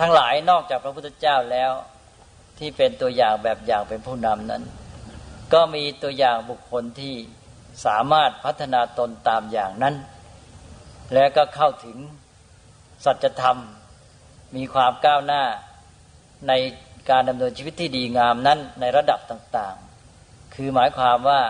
[0.00, 1.72] ทั้งหลายนอกจากพระพุทธเจ้าแล้ว
[2.58, 4.62] ที่เป็นตัวอย่างแบบอย่างเป็นผู้นำนั้น
[5.52, 7.14] ก็มีตัวอย่างบุคคลที่
[7.86, 9.94] สามารถพัฒนาตนตามอย่างนั้น
[11.14, 11.96] และก็เข้าถึง
[13.04, 13.58] สัจธรรม
[14.56, 15.42] มีความก้าวหน้า
[16.48, 16.52] ใน
[17.10, 21.40] การดำเนินชีวิตที่ดีงามนั้นในระดับต่างๆ คือหมายความว่า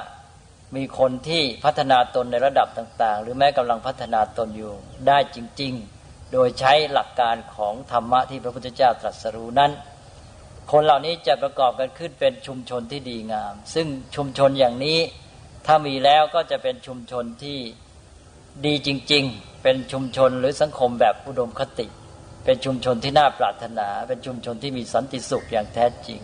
[0.77, 4.75] มีคนที่พัฒนาตนในระดับต่าง ๆ หรือแม้กำลังพัฒนาตนอยู่
[5.07, 9.73] ได้จริง ๆ โดยใช้หลักการของธรรมะที่พระพุทธเจ้าตรัสรู้นั้น
[10.73, 14.99] คนเหล่านี้จะประกอบกันขึ้นเป็นชุมชนที่ดีงาม ซึ่งชุมชนอย่างนี้
[15.67, 17.59] ถ้ามีแล้วก็จะเป็นชุมชนที่
[18.67, 21.87] ดีจริง ๆ เป็นชุมชนหรือสังคมแบบอุดมคติ
[22.45, 26.21] เป็นชุมชนที่น่าปรารถนา เป็นชุมชนที่มีสันติสุขอย่างแท้จริง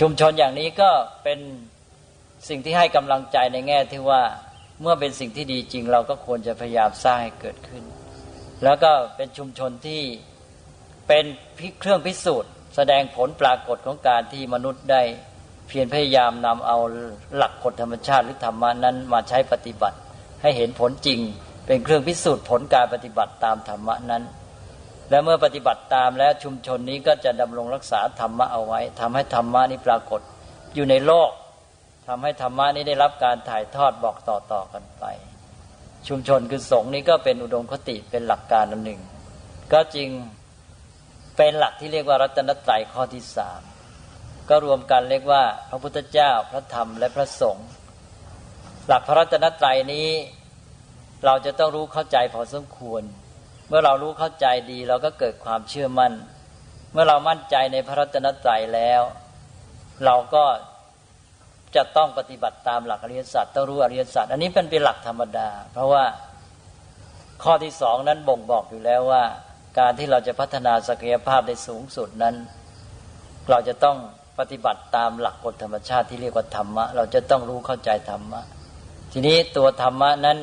[0.00, 0.90] ชุมชนอย่างนี้ก็
[1.24, 1.38] เป็น
[2.48, 4.22] สิ่งที่ให้กำลังใจในแง่ที่ว่า
[4.82, 7.84] เมื่อเป็นสิ่งที่ดีจริง เราก็ควรจะพยายามสร้างให้เกิดขึ้น
[8.64, 10.02] แล้วก็เป็นชุมชนที่
[11.08, 11.24] เป็น
[11.80, 15.02] เครื่องพิสูจน์ แสดงผลปรากฏของการที่มนุษย์ได้
[15.68, 16.78] เพียรพยายามนำเอา
[17.36, 19.98] หลักกฎธรรมชาติหรือธรรมานั้นมาใช้ปฏิบัติ
[20.42, 21.20] ให้เห็นผลจริง
[21.66, 24.22] เป็นเครื่องพิสูจน์ผลการปฏิบัติตามธรรมะนั้น
[25.10, 30.20] และเมื่อปฏิบัติตามแล้วชุมชนนี้ก็จะดำรงรักษาธรรมะเอาไว้ทำให้ธรรมะนี้ปรากฏ
[30.74, 31.30] อยู่ในโลก
[32.08, 35.04] ทำให้ธรรมะนี้ได้รับการถ่ายทอดบอกต่อๆกันไป
[36.08, 39.00] ชุมชนคือสงฆ์นี้ก็เป็นอุดมคติเป็นหลักการอันหนึ่ง
[39.72, 40.08] ก็จริง
[41.38, 43.60] เป็นหลักที่เรียกว่ารัตนตรัยข้อที่สาม
[44.48, 47.68] ก็รวมกันเรียกว่า พระพุทธเจ้าพระธรรมและพระสงฆ์
[48.86, 50.08] หลักพระรัตนตรัยนี้
[51.24, 53.02] เราจะต้องรู้เข้าใจพอสมควร
[53.68, 56.12] เมื่อเรารู้เข้าใจดีเราก็เกิดความเชื่อมั่น
[56.92, 59.02] เมื่อเรามั่นใจในพระรัตนตรัยแล้ว
[60.04, 60.44] เราก็
[61.76, 66.04] จะต้องปฏิบัติตามหลักอริยสัจต้องรู้อริยสัจอันนี้เป็นเป็นหลักธรรมดา เพราะว่า
[67.42, 69.24] ข้อที่สองนั้นบ่งบอกอยู่แล้วว่า
[69.78, 72.34] การที่เราจะพัฒนาศักยภาพได้สูงสุดนั้น
[73.50, 73.96] เราจะต้อง
[74.38, 78.40] ปฏิบัติตามหลักกฎธรรมชาติที่เรียกว่าธรรมะ เราจะต้องรู้เข้าใจธรรมะ
[79.12, 80.38] ทีนี้ตัวธรรมะนั้น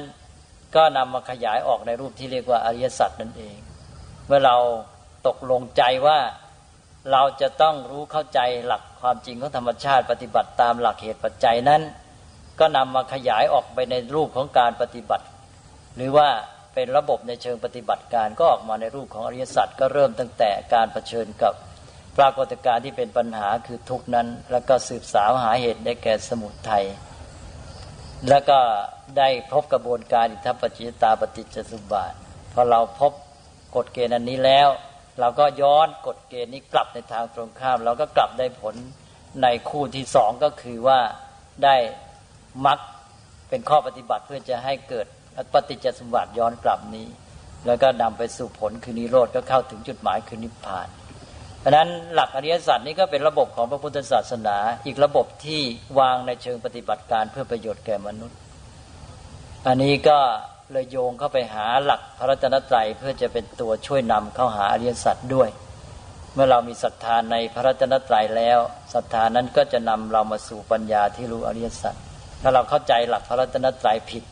[0.76, 3.58] ก็นำมาขยายออกในรูปที่เรียกว่าอริยสัจนั่นเอง
[4.28, 4.58] เมื่อเรา
[5.28, 6.20] ตกลงใจว่า
[7.12, 11.82] เราจะต้องรู้เข้าใจหลักความจริงของธรรมชาติ ปฏิบัติตามหลักเหตุปัจจัยนั้น
[12.60, 15.26] ก็นำมาขยายออกไปในรูปของการปฏิบัติ
[15.96, 16.30] หรือว่า
[16.76, 21.54] เป็นระบบในเชิงปฏิบัติการก็ออกมาในรูปของอริยสัจก็เริ่มตั้งแต่การเผชิญกับ
[22.18, 26.86] ปรากฏการณ์ที่เป็นปัญหาคือทุกนั้น แล้วก็สืบสาวหาเหตุได้แก่สมุทัย
[28.30, 28.60] แล้วก็
[29.18, 32.14] ได้พบกระบวนการอิทัปปัจจิตาปฏิจจสุบาท
[32.54, 33.12] พอเราพบ
[33.76, 34.70] กฎเกณฑ์อันนี้แล้ว
[35.20, 38.76] เราก็ย้อนกฎเกณฑ์นี้กลับในทางตรงข้าม เราก็กลับได้ผล
[39.42, 41.00] ในคู่ที่สองก็คือว่า
[41.64, 41.76] ได้
[42.66, 42.80] มัก
[43.50, 45.08] เป็นข้อปฏิบัติเพื่อจะให้เกิด
[45.54, 47.08] ปฏิจจสมบัติย้อนกลับนี้
[47.66, 50.88] แล้วก็นำไปสู่ผลคือนิโรธก็เข้าถึงจุดหมายคือนิพพาน
[51.60, 55.62] เพราะนั้นหลักอริยสัจนี้ก็เป็นระบบของพระพุทธศาสนา อีกระบบที่
[56.00, 58.38] วางในเชิงปฏิบัติการเพื่อประโยชน์แก่มนุษย์
[59.68, 60.20] อันนี้ก็
[60.72, 65.50] เลยโยงเข้าไปหาหลักพระรัตนตรัยเพื่อจะเป็นตัวช่วยนำเข้าหาอริยสัจด้วย
[66.34, 68.60] เมื่อเรามีศรัทธาในพระรัตนตรัยแล้ว
[68.94, 71.96] ศรัทธานั้นก็จะนำเรามาสู่ปัญญาที่รู้อริยสัจ
[72.42, 74.24] ถ้าเราเข้าใจหลักพระรัตนตรัยผิด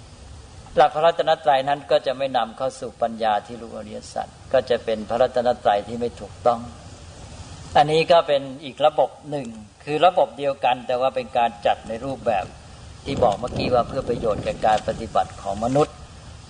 [0.75, 6.59] หลักพระรัตนตรัยนั้นก็จะไม่นำเข้าสู่ปัญญาที่รู้อริยสัจก็จะเป็นพระรัตนตรัยที่ไม่ถูกต้อง
[7.77, 9.47] อันนี้ก็เป็นอีกระบบหนึ่ง
[9.83, 12.45] คือระบบเดียวกัน แต่ว่าเป็นการจัดในรูปแบบ
[13.05, 15.93] ที่บอกเมื่อกี้ว่าเพื่อประโยชน์แก่การปฏิบัติของมนุษย์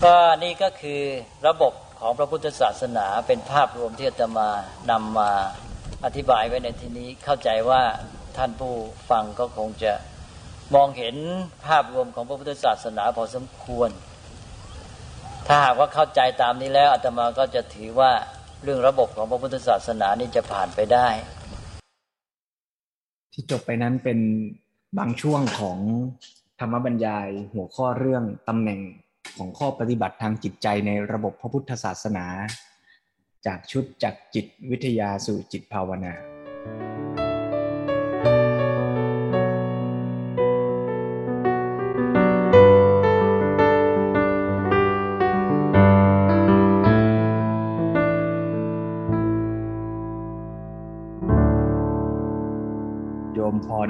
[0.03, 1.01] ก็นี่ก็คือ
[1.47, 4.49] ระบบของพระพุทธศาสนาเป็นภาพรวมที่จะมา
[4.91, 5.31] นำมา
[6.05, 7.81] อธิบายไว้ในที่นี้เข้าใจว่า
[8.37, 8.73] ท่านผู้
[9.09, 9.93] ฟังก็คงจะ
[10.75, 11.15] มองเห็น
[11.67, 13.89] ภาพรวมของพระพุทธศาสนาพอสมควร
[15.47, 18.11] ถ้าหากว่าเข้าใจตามนี้แล้วอาตมาก็จะถือว่า
[18.63, 21.07] เรื่องระบบของพระพุทธศาสนานี่จะผ่านไปได้
[23.33, 24.19] ที่จบไปนั้นเป็น
[24.97, 25.79] บางช่วงของ
[26.59, 28.79] ธรรมบรรยายหัวข้อเรื่องตำแหน่ง
[29.37, 32.25] ของข้อปฏิบัติทางจิตใจในระบบพระพุทธศาสนา
[33.45, 36.13] จากชุดจากจิตวิทยาสู่จิตภาวนา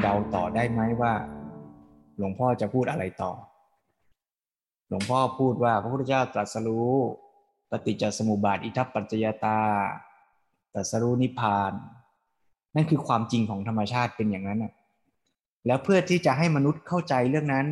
[0.04, 1.14] เดาต่อได้ไหมว่า
[2.18, 3.32] หลวงพ่อจะพูดอะไรต่อ
[4.88, 6.90] หลวงพ่อพูดว่าพระพุทธเจ้าตรัสรู้
[7.72, 9.62] ปฏิจจสมุปบาทอิทัปปัจจยตา
[10.74, 11.74] ตรัสรู้นิพพาน
[12.76, 14.74] นั่นคือความจริงของธรรมชาติเป็นอย่างนั้นนะ
[15.66, 17.68] แล้วเพื่อที่จะให้มนุษย์เข้าใจเรื่องนั้น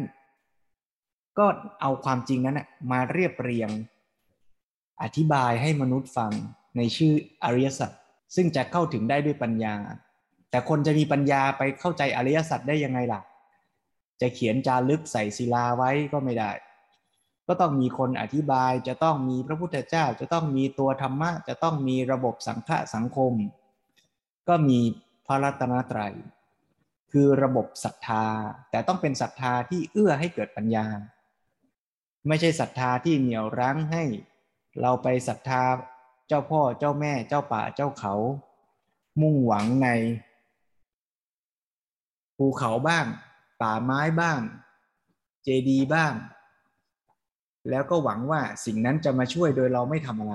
[1.38, 1.46] ก็
[1.82, 2.60] เอาความจริงนั้น
[2.92, 3.70] มาเรียบเรียง
[5.02, 6.32] อธิบายให้มนุษย์ฟัง
[6.78, 7.14] ในชื่อ
[7.44, 7.92] อริยสัจ
[8.36, 9.76] ซึ่งจะเข้าถึงได้ด้วยปัญญา
[10.52, 13.22] แต่คนจะมีปัญญาไปเข้าใจอริยสัจได้ยังไงล่ะ
[14.22, 16.52] จะเขียนจารึกใส่ศิลาไว้ก็ไม่ได้
[17.48, 23.34] ก็ต้องมีคนอธิบาย จะต้องมีพระพุทธเจ้า จะต้องมีตัวธรรมะ จะต้องมีระบบสังฆะสังคม
[24.48, 24.80] ก็มี
[25.28, 26.16] พระรัตนตรัย
[27.12, 28.26] คือระบบศรัทธา
[28.72, 30.88] แต่ต้องเป็นศรัทธาที่เอื้อให้เกิดปัญญา
[32.28, 34.04] ไม่ใช่ศรัทธาที่เหนี่ยวรั้งให้
[34.82, 35.64] เราไปศรัทธา
[36.28, 38.14] เจ้าพ่อเจ้าแม่เจ้าป่าเจ้าเขา
[39.22, 39.88] มุ่งหวังใน
[42.42, 43.06] ภูเขาบ้าง
[43.62, 44.40] ป่าไม้บ้าง
[45.44, 46.14] เจดีบ้าง
[47.70, 50.34] แล้วก็หวังว่าสิ่งนั้นจะมาช่วยโดยเราไม่ทำอะไร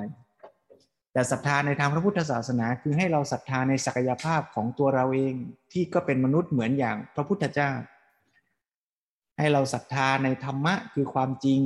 [1.12, 5.34] แต่ศรัทธาในทางพระพุทธศาสนาคือให้เราศรัทธาในศักยภาพของตัวเราเอง
[5.72, 7.70] ที่ก็เป็นมนุษย์เหมือนอย่างพระพุทธเจ้า
[9.38, 11.60] ให้เราศรัทธาในธรรมะคือความจริง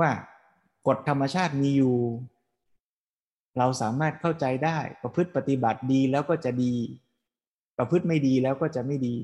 [0.00, 0.10] ว่า
[0.86, 1.96] กฎธรรมชาติมีอยู่
[3.58, 6.74] เราสามารถเข้าใจได้ประพฤติปฏิบัติดีแล้วก็จะดี
[7.82, 9.14] ประพฤติไม่ดีแล้วก็จะไม่ดี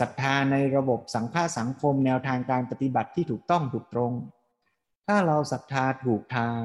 [0.00, 4.12] ศรัทธาในระบบสังฆาสังคมแนวทางการปฏิบัติที่ถูกต้องถูกตรง
[5.06, 6.60] ถ้าเราศรัทธาถูกทาง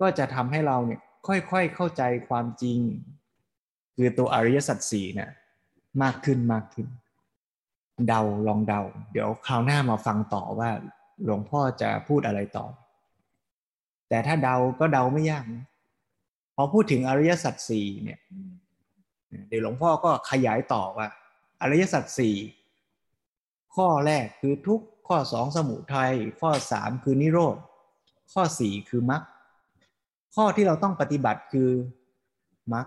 [0.00, 2.78] ก็จะทำให้เราเนี่ยค่อยๆเข้าใจความจริง
[3.96, 5.30] คือตัวอริยสัจสี่เนี่ย
[6.02, 6.88] มากขึ้นมากขึ้น
[8.08, 8.80] เดาลองเดา
[9.12, 10.70] เดี๋ยวคราวหน้ามาฟังต่อว่า
[11.24, 12.66] หลวงพ่อจะพูดอะไรต่อ
[14.08, 15.44] แต่ถ้าเดาก็เดาไม่ยาก
[16.54, 18.20] พอพูดถึงอริยสัจสี่เนี่ย
[19.48, 21.06] เดี๋ยวหลวงพ่อก็ขยายต่อว่า
[21.62, 22.36] อริยสัจสี่
[23.74, 27.56] ข้อแรกคือทุกข้อสองสมุทัยข้อสามคือนิโรธ
[28.32, 29.22] ข้อสี่คือมรรค
[30.34, 31.70] ข้อที่เราต้องปฏิบัติคือ
[32.74, 32.86] มรรค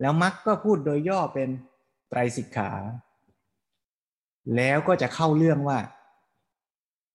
[0.00, 1.48] แล้วมรรคก็พูดโดยย่อเป็น
[2.08, 2.70] ไตรสิกขา
[4.56, 5.78] แล้วก็จะเข้าเรื่องว่า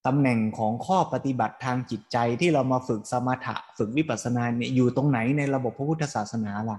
[0.06, 6.78] ตำแหน่งของข้อปฏิบัติทางจิตใจที่เรามาฝึกสมถะฝึกวิปัสสนาเนี่ยอยู่ตรงไหนในระบบพระพุทธศาสนาล่ะ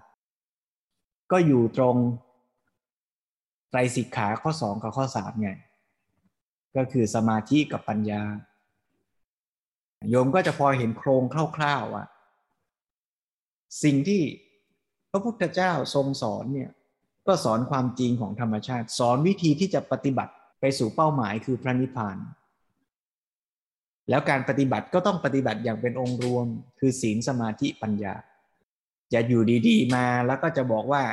[1.31, 1.95] ก็อยู่ตรง
[3.69, 5.51] ไตรสิกขาข้อสองกับข้อสามไง
[6.75, 8.21] ก็คือสมาธิกับปัญญา
[10.09, 11.23] โยมก็จะพอเห็นโครง
[11.57, 12.05] คร่าวๆว่า
[13.83, 14.21] สิ่งที่
[15.11, 16.71] พระพุทธเจ้าทรงสอนเนี่ย
[17.27, 22.17] ก็สอนความจริงของธรรมชาติ สอนวิธีที่จะปฏิบัติไปสู่เป้าหมายคือพระนิพพาน
[24.09, 26.45] แล้วการปฏิบัติก็ต้องปฏิบัติอย่างเป็นองค์รวม
[26.79, 28.13] คือศีลสมาธิปัญญา
[29.11, 31.03] อย่าอยู่ดีๆมาแล้วก็จะบอกว่า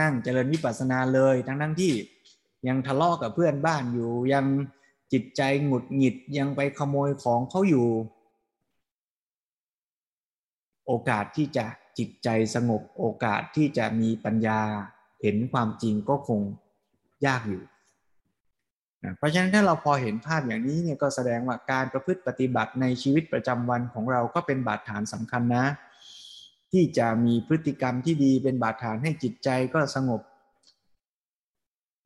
[0.00, 1.92] นั่งเจริญวิปัสสนาเลย ทั้งทั้งที่
[2.68, 4.44] ยังทะเลาะกับเพื่อนบ้านอยู่ ยัง
[5.12, 7.88] จิตใจหงุดหงิดยังไปขโมยของเขาอยู่
[10.86, 11.64] โอกาสที่จะ
[11.98, 14.60] จิตใจสงบ โอกาสที่จะมีปัญญา
[15.22, 16.40] เห็นความจริงก็คง
[17.26, 17.62] ยากอยู่
[19.04, 25.64] นะเพราะฉะนั้นถ้าเราพอเห็นภาพอย่างนี้เนี่ยก็แสดงว่าการประพฤติปฏิบัติในชีวิตประจำวันของเราก็เป็นบาดฐานสำคัญนะ
[26.72, 30.20] ที่จะมีพฤติกรรมที่ดีเป็นบาดฐานให้จิตใจก็สงบ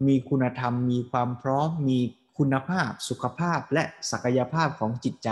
[0.07, 1.99] มีคุณธรรมมีความพร้อมมี
[2.39, 5.31] คุณภาพสุขภาพและศักยภาพของจิตใจ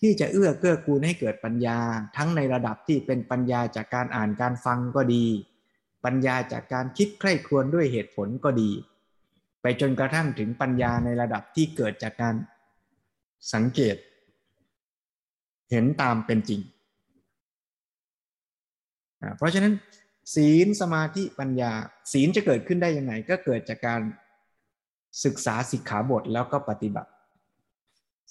[0.00, 1.78] ที่จะเอื้อเกื้อกูลให้เกิดปัญญา
[2.16, 5.24] ทั้งในระดับที่เป็นปัญญาจากการอ่านการฟังก็ดี
[6.04, 8.70] ปัญญาจากการคิดใคร่ครวญด้วยเหตุผลก็ดี
[9.62, 12.34] ไปจนกระทั่งถึงปัญญาในระดับที่เกิดจากการ
[13.52, 13.96] สังเกต
[15.70, 16.60] เห็นตามเป็นจริง
[19.36, 19.74] เพราะฉะนั้น
[20.34, 21.72] ศีลสมาธิปัญญา
[22.12, 24.00] ศีลจะเกิดขึ้นได้ยังไง ก็เกิดจากการ
[25.24, 27.10] ศึกษาสิกขาบทแล้วก็ปฏิบัติ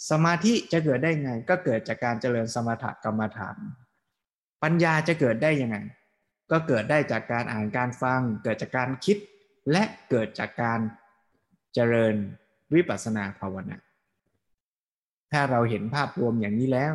[0.09, 3.57] สมาธิจะเกิดได้ไง ก็เกิดจากการเจริญสมถกรรมฐาน
[4.63, 5.77] ปัญญาจะเกิดได้ยังไง
[6.51, 9.17] ก็เกิดได้จากการอ่านการฟัง เกิดจากการคิด
[9.71, 10.79] และเกิดจากการ
[11.73, 12.15] เจริญ
[12.73, 13.77] วิปัสสนาภาวนา
[15.31, 16.93] ถ้าเราเห็นภาพรวมอย่างนี้แล้ว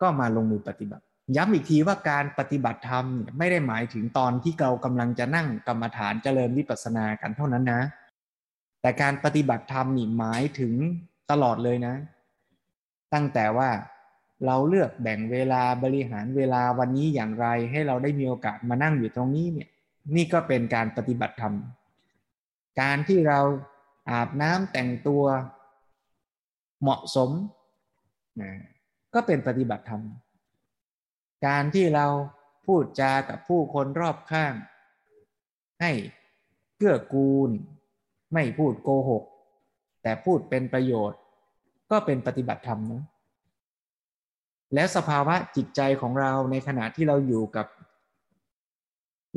[0.00, 1.04] ก็มาลงมือปฏิบัติ
[1.36, 3.06] ย้ำอีกทีว่าการปฏิบัติธรรม
[3.38, 7.82] ไม่ได้หมายถึงตอนที่เรากำลังจะนั่งกรรมฐานเจริญวิปัสสนากันเท่านั้นนะ
[8.80, 10.74] แต่การปฏิบัติธรรมนี่หมายถึง
[11.30, 11.94] ตลอดเลยนะ
[13.14, 13.70] ตั้งแต่ว่า
[14.46, 19.68] เราเลือกแบ่งเวลาบริหารเวลาวันนี้อย่างไรให้เราได้มีโอกาสมานั่งอยู่ตรงนี้เนี่ย
[20.16, 21.54] นี่ก็เป็นการปฏิบัติธรรม
[22.80, 23.40] การที่เรา
[24.10, 25.22] อาบน้ำแต่งตัว
[26.82, 27.30] เหมาะสม
[28.40, 28.52] นะ
[29.14, 30.02] ก็เป็นปฏิบัติธรรม
[31.46, 32.06] การที่เรา
[32.66, 34.54] พูดจากับผู้คนรอบข้าง
[35.80, 35.92] ให้
[36.76, 37.50] เกื้อกูล
[38.34, 39.24] ไม่พูดโกหก
[40.02, 41.20] แต่พูดเป็นประโยชน์
[41.90, 43.02] ก็เป็นปฏิบัติธรรมนะ
[44.74, 47.66] แล้วสภาวะจิตใจของเราในขณะที่เราอยู่กับ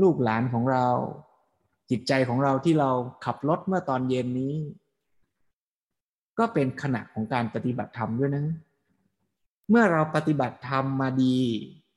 [0.01, 0.87] ลูกหลานของเรา
[1.89, 2.89] จิตใจของเราที่เรา
[3.25, 4.55] ขับรถเมื่อตอนเย็นนี้
[6.39, 8.45] ก็เป็นขณะของการปฏิบัติธรรมด้วยนะ
[9.69, 11.39] เมื่อเราปฏิบัติธรรมมาดี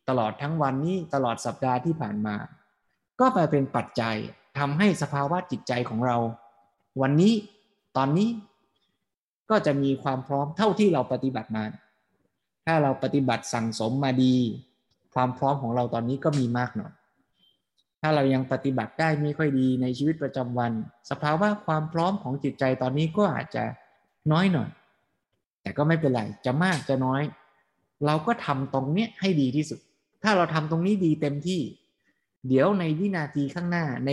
[0.09, 2.37] ตลอดทั้งวันนี้ตลอดสัปดาห์ที่ผ่านมา
[3.21, 4.17] ก็ไปเป็นปัจจัย
[4.59, 6.17] ทำให้สภาวะจิตใจของเรา
[7.01, 7.33] วันนี้
[7.97, 8.29] ตอนนี้
[9.51, 11.65] ก็จะมีความพร้อมเท่าที่เราปฏิบัติมา
[12.67, 14.37] ถ้าเราปฏิบัติสั่งสมมาดี
[15.15, 16.93] ความพร้อมของเราตอนนี้ก็มีมากหน่อย
[18.01, 20.73] ถ้าเรายังปฏิบัติได้ไม่ค่อยดีในชีวิตประจำวัน
[21.11, 23.65] สภาวะความพร้อมของจิตใจตอนนี้ก็อาจจะ
[24.33, 24.69] น้อยหน่อย
[25.63, 27.23] แต่ก็ไม่เป็นไร จะมากจะน้อย
[28.07, 29.81] เราก็ทำตรงเนี้ยให้ดีที่สุด
[30.23, 31.61] ถ้าเราทำตรงนี้ดีเต็มที่
[32.49, 34.11] เดี๋ยวในวินาทีข้างหน้าใน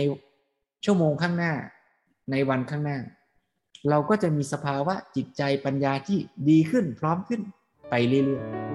[0.84, 1.52] ชั่วโมงข้างหน้า
[2.30, 2.98] ในวันข้างหน้า
[3.90, 7.40] เราก็จะมีสภาวะจิตใจปัญญาที่ดีขึ้นพร้อมขึ้น
[7.90, 8.74] ไปเรื่อยๆ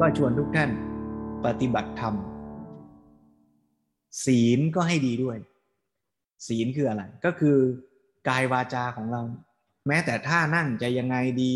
[0.00, 0.70] ก็ชวนทุกท่าน
[1.46, 2.14] ปฏิบัติธรรม
[4.24, 5.38] ศีลก็ให้ดีด้วย
[6.46, 7.56] ศีลคืออะไร ก็คือ
[8.28, 9.22] กายวาจาของเรา
[9.86, 11.52] แม้แต่ท่านั่งจะยังไงดี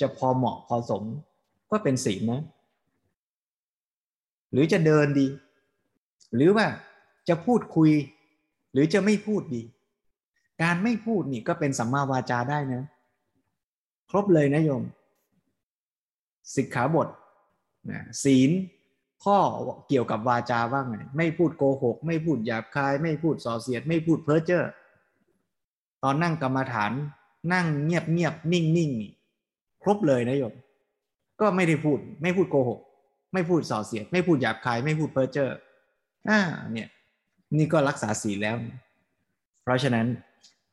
[0.00, 1.02] จะพอเหมาะพอสม
[1.70, 2.42] ก็เป็นศีลนะ
[4.52, 5.26] หรือจะเดินดี
[6.34, 6.66] หรือว่า
[7.28, 7.90] จะพูดคุย
[8.72, 9.62] หรือจะไม่พูดดี
[10.62, 12.82] การไม่พูดนี่ก็เป็นสัมมาวาจาได้นะ
[14.10, 14.82] ครบเลยนะโยม
[16.54, 17.08] สิกขาบท
[17.90, 18.50] นะศีล
[19.24, 19.38] ข้อ
[19.88, 24.64] เกี่ยวกับวาจาว่าไงไม่พูดโกหก ไม่พูดหยาบคาย ไม่พูดส่อเสียด ไม่พูดเพ้อเจ้อ
[26.02, 26.92] ตอนนั่งกรรมฐาน
[27.52, 28.90] นั่งเงียบเงียบนิ่งนิ่ง
[29.82, 30.54] ครบเลยนะโยม
[31.40, 32.80] ก็ไม่ได้พูด ไม่พูดโกหก
[33.32, 35.50] ไม่พูดส่อเสียด ไม่พูดหยาบคาย ไม่พูดเพ้อเจ้อ
[36.28, 36.40] อ่า
[36.72, 36.88] เนี่ย
[37.56, 38.56] นี่ก็รักษาศีลแล้ว
[39.62, 40.06] เพราะฉะนั้น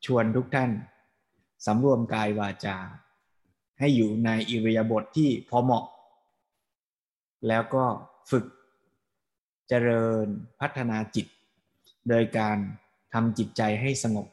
[0.06, 0.70] ชวนทุกท่าน
[1.66, 2.78] สำรวมกายวาจา
[3.80, 5.86] ให้อยู่ในอิริยาบถทที่พอเหมาะ
[7.48, 7.86] แล้วก็
[8.30, 8.46] ฝึก
[9.70, 10.28] เจริญ
[10.60, 11.28] พัฒนาจิต
[12.10, 12.58] โดยการ
[13.14, 14.28] ทำจิตใจให้สงบ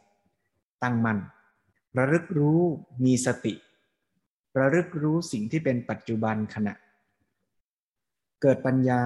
[0.82, 1.18] ตั้งมัน่น
[1.98, 2.60] ระลึกรู้
[3.04, 3.54] มีสติ
[4.58, 6.74] ระลึกรู้สิ่งที่เป็นปัจจุบันขณะ
[8.42, 9.02] เกิดปัญญา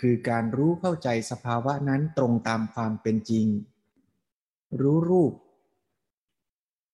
[0.00, 3.46] คือการรู้เข้าใจสภาวะนั้นตรงตามความเป็นจริง
[4.80, 5.32] รู้รูป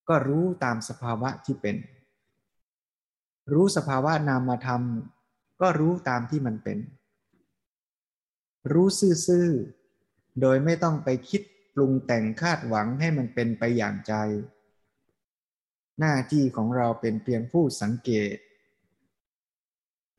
[0.09, 1.76] ก็รู้ตามสภาวะที่เป็น
[3.53, 4.82] รู้สภาวะนามธรรม
[5.61, 6.78] ก็รู้ตามที่มันเป็น
[8.73, 8.89] รู้
[9.27, 11.43] ซื่อๆ โดยไม่ต้องไปคิด
[11.75, 14.14] ปรุงแต่งคาดหวังให้มันเป็นไปอย่างใจ
[15.99, 18.37] หน้าที่ของเราเป็นเพียงผู้สังเกต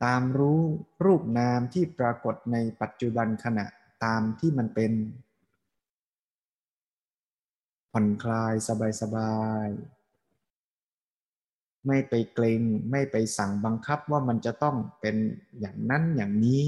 [0.04, 0.60] ตามรู้
[1.04, 3.66] รูปนามที่ปรากฏในปัจจุบันขณะ
[4.04, 4.92] ตามที่มันเป็น
[7.92, 8.54] ผ่อนคลาย
[9.02, 15.16] สบายๆ ไม่ไปเกรงไม่ไปสั่งบังคับว่ามันจะต้องเป็น
[15.60, 16.64] อย่างนั้นอย่างนี้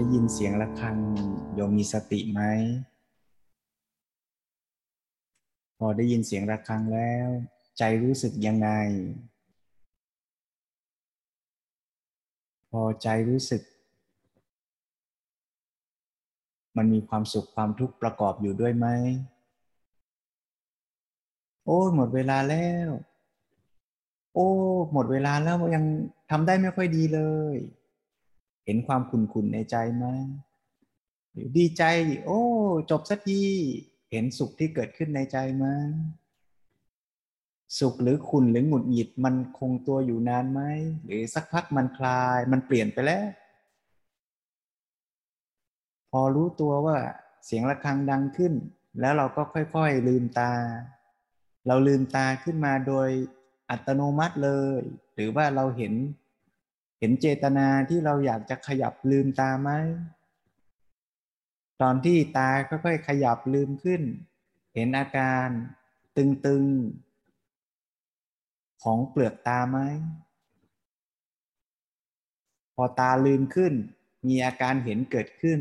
[0.00, 0.96] ได้ยินเสียงะระฆัง
[1.54, 2.40] โยมมีสติไหม
[5.78, 7.28] พอได้ยินเสียงะระฆังแล้ว
[7.78, 8.68] ใจรู้สึกยังไง
[12.70, 13.62] พอใจรู้สึก
[16.76, 18.86] มันมีความสุขความทุกข์ประกอบอยู่ด้วยไหม
[21.64, 22.88] โอ้หมดเวลาแล้ว
[24.34, 24.48] โอ้
[24.92, 25.84] หมดเวลาแล้วยัง
[26.30, 27.22] ทำได้ไม่ค่อยดีเล
[27.56, 27.58] ย
[28.68, 30.06] เห็นความขุ่นๆในใจไหม
[31.56, 31.84] ดีใจ
[32.24, 32.42] โอ้
[32.90, 33.42] จบสักที
[34.10, 35.66] เห็นสุขที่เกิดขึ้นในใจไหม
[37.78, 40.60] สุขหรือขุ่นหรือหงุดหงิดมันคงตัวอยู่นานไหม
[41.04, 43.24] หรือสักพักมันคลาย มันเปลี่ยนไปแล้ว
[46.10, 46.98] พอรู้ตัวว่า
[47.46, 48.52] เสียงะระฆังดังขึ้น
[49.00, 50.52] แล้วเราก็ค่อยๆลืมตา
[51.66, 53.08] เราลืมตาขึ้นมาโดย
[53.70, 54.80] อัตโนมัติเลย
[55.14, 55.94] หรือว่าเราเห็น
[56.98, 59.70] เห็นเจตนาที่เราอยากจะขยับลืมตาไหม
[61.80, 64.02] ตอนที่ตาค่อยๆขยับลืมขึ้น
[64.74, 65.48] เห็นอาการ
[66.16, 69.78] ตึงๆ ของเปลือกตาไหม
[72.74, 73.72] พอตาลืมขึ้น
[74.28, 75.60] มีอาการเห็นเกิดขึ้น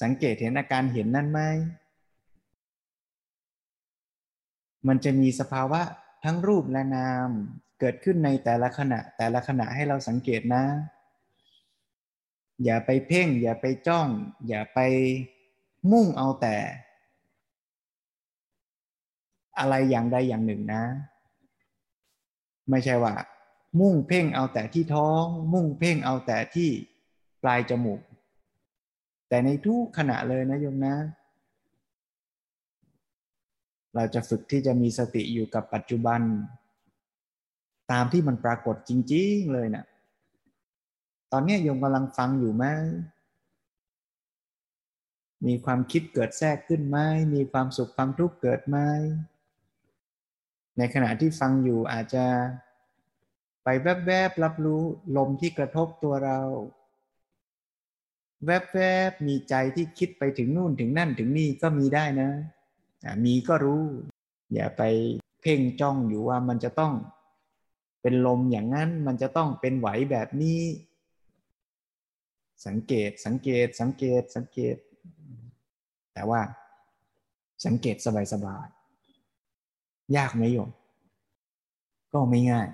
[0.00, 1.40] สังเกตเห็นอาการเห็นนั่นไหม
[4.86, 5.80] มันจะมีสภาวะ
[6.24, 7.30] ทั้งรูปและนาม
[7.80, 10.64] เกิดขึ้นในแต่ละขณะ แต่ละขณะให้เราสังเกตนะ
[12.64, 14.08] อย่าไปเพ่ง อย่าไปจ้อง
[14.48, 14.78] อย่าไป
[15.90, 16.56] มุ่งเอาแต่
[19.58, 20.82] อะไรอย่างใดอย่างหนึ่งนะ
[22.70, 23.14] ไม่ใช่ว่า
[23.80, 26.70] มุ่งเพ่งเอาแต่ที่ท้อง มุ่งเพ่งเอาแต่ที่
[27.42, 28.00] ปลายจมูก
[29.28, 30.96] แต่ในทุกขณะเลยนะโยมนะ
[33.94, 36.20] เราจะฝึกที่จะมีสติอยู่กับปัจจุบัน
[37.92, 39.84] ตามที่มันปรากฏจริง ๆ เลยนะ่ะ
[41.32, 42.64] ตอนนี้โยมกำลังฟังอยู่ไหม
[45.46, 46.98] มีความคิดเกิดแทรกขึ้นไหม
[47.34, 48.76] มีความสุขความทุกข์เกิดไหม
[50.78, 52.26] ในขณะที่ฟังอยู่อาจจะ
[53.64, 54.82] ไปแวบๆรับรู้
[55.16, 56.40] ลมที่กระทบตัวเรา
[58.44, 58.80] แว
[59.10, 62.30] บๆมีใจที่คิดไปถึงนู่นถึงนั่นถึงนี่ก็มีได้นะ
[63.24, 63.82] มีก็รู้
[64.54, 64.82] อย่าไป
[65.40, 66.92] เพ่งจ้องอยู่ว่ามันจะต้อง
[68.02, 70.60] เป็นลมอย่างนั้นมันจะต้องเป็นไหวแบบนี้
[72.66, 74.76] สังเกตสังเกตสังเกตสังเกต
[76.14, 76.40] แต่ว่า
[77.66, 77.96] สังเกต
[78.32, 80.70] สบายๆยากไหมโยม
[82.12, 82.68] ก็ไม่ง่าย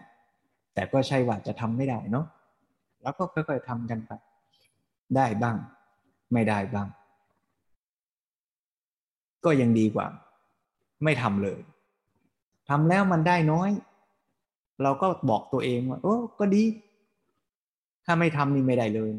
[0.75, 2.27] แต่ก็ใช่ว่าจะทำไม่ได้เนาะ
[3.03, 4.11] แล้วก็ค่อยๆทำกันไป
[5.17, 5.57] ได้บ้าง
[6.33, 6.89] ไม่ได้บ้าง
[9.45, 10.07] ก็ยังดีกว่า
[11.05, 11.61] ไม่ทำเลย
[12.69, 13.71] ทำแล้วมันได้น้อย
[14.83, 16.63] เราก็บอกตัวเองว่าโอ้ก็ดี
[18.05, 19.11] ถ้าไม่ทำนี่ไม่ได้เลย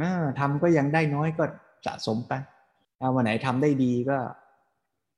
[0.00, 0.02] อ
[0.38, 1.44] ทำก็ยังได้น้อยก็
[1.86, 2.32] สะสมไป
[2.98, 4.18] ถ้าวันไหนทำได้ดีก็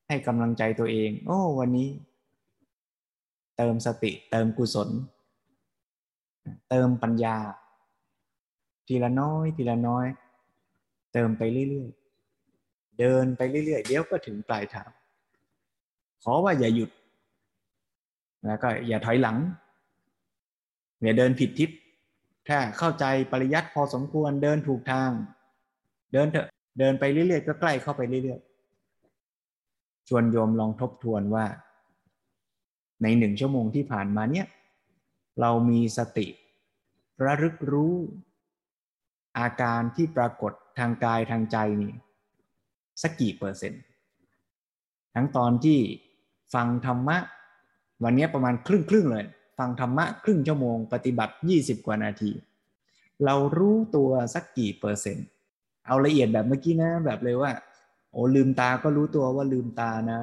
[0.09, 1.89] ให้กำลังใจตัวเอง โอ้วันนี้
[3.57, 4.89] เติมสติ เติมกุศล
[6.69, 7.37] เติมปัญญา
[8.87, 10.07] ทีละน้อย ทีละน้อย
[11.13, 14.91] เติมไปเรื่อยๆเดินไปเรื่อยๆเดี๋ยวก็ถึงปลายทาง
[16.23, 16.91] ขอว่าอย่าหยุด
[18.47, 19.37] แล้วก็อย่าถอยหลัง
[21.03, 21.71] อย่าเดินผิดทิศ
[22.49, 25.11] ถ้าเข้าใจปริยัติพอสมควรเดินถูกทาง
[26.13, 31.47] เดินเถอะเดินไปเรื่อยๆก็ใกล้เข้าไปเรื่อยๆชวนโยมลองทบทวนว่า
[33.03, 34.47] ในหนึ่งชั่วโมงที่ผ่านมาเนี่ย
[35.41, 36.27] เรามีสติ
[37.25, 37.95] ระลึกรู้
[39.39, 41.93] อาการที่ปรากฏทางกายทางใจนี่
[43.03, 43.83] สักกี่เปอร์เซ็นต์
[45.15, 45.79] ทั้งตอนที่
[46.55, 47.19] ฟังธรรมะ
[48.03, 49.25] วันนี้ประมาณครึ่งครึ่งเลย
[49.59, 52.33] ฟังธรรมะครึ่งชั่วโมง ปฏิบัติ 20 กว่านาที
[53.25, 55.27] เรารู้ตัวสักกี่เปอร์เซ็นต์
[55.87, 57.53] เอาละเอียดแบบเมื่อกี้นะ แบบเลยว่า
[58.13, 60.21] โอ้ลืมตาก็รู้ตัวว่าลืมตานะ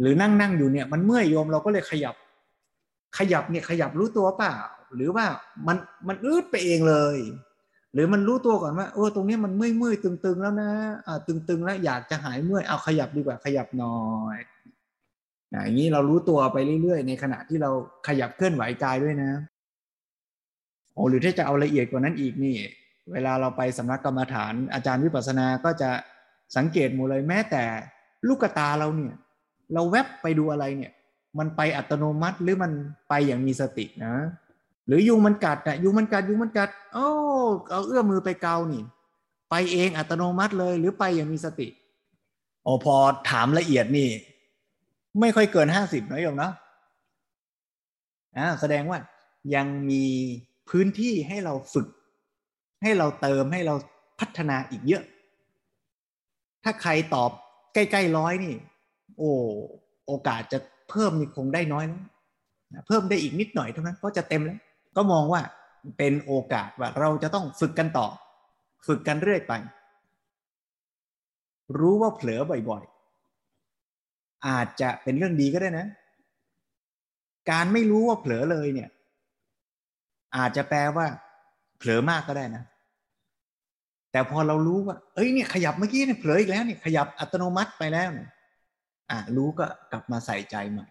[0.00, 2.14] หรือนั่งนั่งอยู่เนี่ยมันเมื่อยโยมเราก็เลยขยับ
[3.18, 4.54] ขยับเนี่ยขยับรู้ตัวเปล่า
[4.94, 5.26] หรือว่า
[5.66, 5.76] มัน
[6.08, 7.18] มันอืดไปเองเลย
[7.92, 10.70] หรือมันรู้ตัวก่อนว่าเออตรงนี้มันเมื่อยเมื่อยตึงๆแล้วนะ
[11.06, 13.98] อ่าตึงๆแล้วอยากจะหายเมื่อยเอาขยับดีกว่าขยับหน่อ
[14.36, 14.38] ย
[15.62, 17.70] อย่างนี้เรารู้ตัวไปเรื่อยๆ ในขณะที่เรา
[18.06, 19.30] ขยับเคลื่อนไหวกายด้วยนะ
[20.94, 22.56] โอ้หรือถ้าจะเอาละเอียดกว่านั้นอีกนี่
[23.12, 25.90] เวลาเราไปสำนักกรรมฐาน อาจารย์วิปัสสนาก็จะ
[26.56, 27.64] สังเกตหมดเลยแม้แต่
[28.28, 29.14] ลูกตาเราเนี่ย
[29.74, 30.92] เราแวบไปดูอะไรเนี่ย
[31.38, 32.72] มันไปอัตโนมัติหรือมัน
[33.08, 34.14] ไปอย่างมีสตินะ
[34.86, 37.06] หรือยุงมันกัดนะยุงมันกัดยุงมันกัด โอ้
[37.70, 38.82] เอาเอื้อมมือไปเกานี่
[39.50, 41.68] ไปเองอัตโนมัติเลยหรือไปอย่างมีสติ
[42.64, 42.96] โอ้พอ
[43.30, 44.08] ถามละเอียดนี่
[45.20, 46.52] ไม่ค่อยเกินห้าสิบนะโยมนาะ
[48.36, 48.98] อ่าแสดงว่า
[49.54, 50.04] ยังมี
[50.70, 51.88] พื้นที่ให้เราฝึก
[52.82, 53.74] ให้เราเติมให้เรา
[54.20, 55.02] พัฒนาอีกเยอะ
[56.64, 57.30] ถ้าใครตอบ
[57.74, 58.54] ใกล้ๆร้อยนี่
[59.18, 59.30] โอ้
[60.06, 60.58] โอกาสจะ
[60.90, 64.58] เพิ่มนี่คงได้น้อยแล้วเพิ่มได้อีกนิดหน่อยเท่านั้นก็จะเต็มแล้ว
[64.96, 65.40] ก็มองว่า
[65.98, 68.06] เป็นโอกาสว่าเราจะต้องฝึกกันต่อ
[68.86, 69.52] ฝึกกันเรื่อยไป
[71.78, 72.93] รู้ว่าเผลอบ่อยๆ
[74.48, 75.86] อาจจะเป็นเรื่องดีก็ได้นะ
[77.50, 78.88] การไม่รู้ว่าเผลอเลยเนี่ย
[80.36, 81.06] อาจจะแปลว่า
[81.78, 82.62] เผลอมากก็ได้นะ
[84.12, 88.28] แต่พอเรารู้ว่า เอ้ยเนี่ยขยับเมื่อกี้เนี่ยเผลออีกแล้วเนี่ยขยับอัตโนมัติไปแล้วเนี่ย
[89.10, 90.86] อะรู้ก็กลับมาใส่ใจใหม่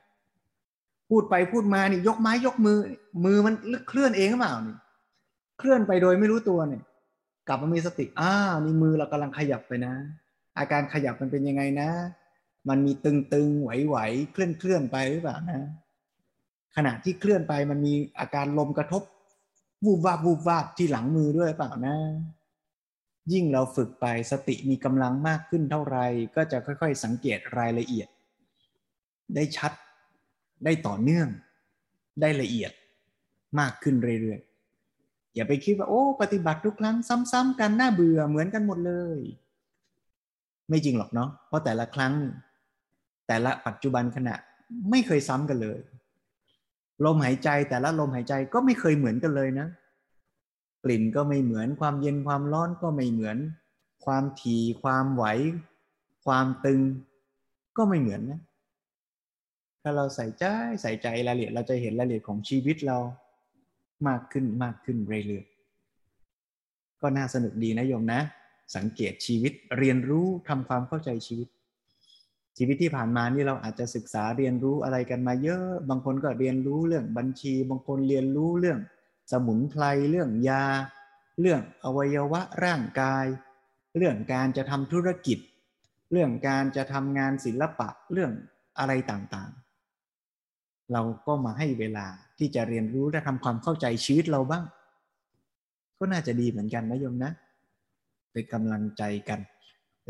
[1.10, 2.78] พูดไปพูดมานี่ยกไม้ยกมือ
[3.26, 3.54] มือมัน
[3.88, 4.78] เคลื่อนเองหรือเปล่านี่
[5.60, 6.84] เคลื่อนไปโดยไม่รู้ตัวเนี่ย
[7.48, 9.94] กลับมามีสติอ้าวนี่มือเรากำลังขยับไปนะ
[10.58, 11.90] อาการขยับมันเป็นยังไงนะ
[12.70, 15.70] มันมีตึงๆไหวๆเคลื่อนเคลื่อนไปหรือเปล่านะ
[16.76, 19.04] ขณะที่เคลื่อนไปมันมีอาการลมกระทบ
[19.86, 21.96] วูบวาบวูบวาบที่หลังมือด้วยเปล่านะ
[23.34, 25.98] ยิ่งเราฝึกไปสติมีกำลังมากขึ้นเท่าไร
[26.36, 28.08] ก็จะค่อย ๆ สังเกตรายละเอียด
[29.36, 29.72] ได้ชัด
[30.66, 31.28] ได้ต่อเนื่อง
[32.22, 32.72] ได้ละเอียด
[33.60, 36.96] มากขึ้นเรื่อยๆอย่าไปคิดว่าโอ้ ปฏิบัติทุกครั้ง
[37.32, 39.20] ซ้ำๆกันน่าเบื่อเหมือนกันหมดเลย
[40.70, 42.14] ไม่จริงหรอกเนาะเพราะแต่ละครั้ง
[43.28, 44.36] แต่ละปัจจุบันขณะ
[44.92, 45.80] ไม่เคยซ้ำกันเลย
[47.06, 49.68] ลมหายใจแต่ละลมหายใจก็ไม่เคยเหมือนกันเลยนะ
[50.84, 53.38] กลิ่นก็ไม่เหมือนความเย็นความร้อนก็ไม่เหมือน
[54.06, 55.26] ความถี่ความไหว
[56.26, 56.80] ความตึง
[57.78, 58.42] ก็ไม่เหมือนนะ
[59.82, 60.44] ถ้าเราใส่ใจ
[60.82, 62.98] ใส่ใจรายละเอียดเราจะเห็นรายละเอียดของชีวิตเรา
[64.08, 64.98] มากขึ้นมากขึ้น
[65.28, 68.22] เรื่อยๆก็น่าสนุกดีนะโยมนะ
[68.76, 71.48] สังเกตชีวิตเรียนรู้ทำความเข้าใจชีวิต
[72.58, 78.80] ชีวิตที่ผ่านมานี่เราอาจจะศึกษาเรียนรู้อะไรกันมาเยอะ บางคนก็เรียนรู้เรื่องบัญชี บางคนเรียนรู้เรื่อง
[79.32, 80.66] สมุนไพรเรื่องยา
[81.40, 83.26] เรื่องอวัยวะร่างกาย
[83.98, 85.38] เรื่องการจะทำธุรกิจ
[86.12, 88.32] เรื่องการจะทำงานศิลปะเรื่อง
[88.80, 94.64] อะไรต่างๆ เราก็มาให้เวลาที่จะเรียนรู้และทำความเข้าใจชีวิตเราบ้าง
[95.98, 97.32] ก็น่าจะดีเหมือนกันนะโยมนะ
[98.32, 99.40] เป็นกำลังใจกัน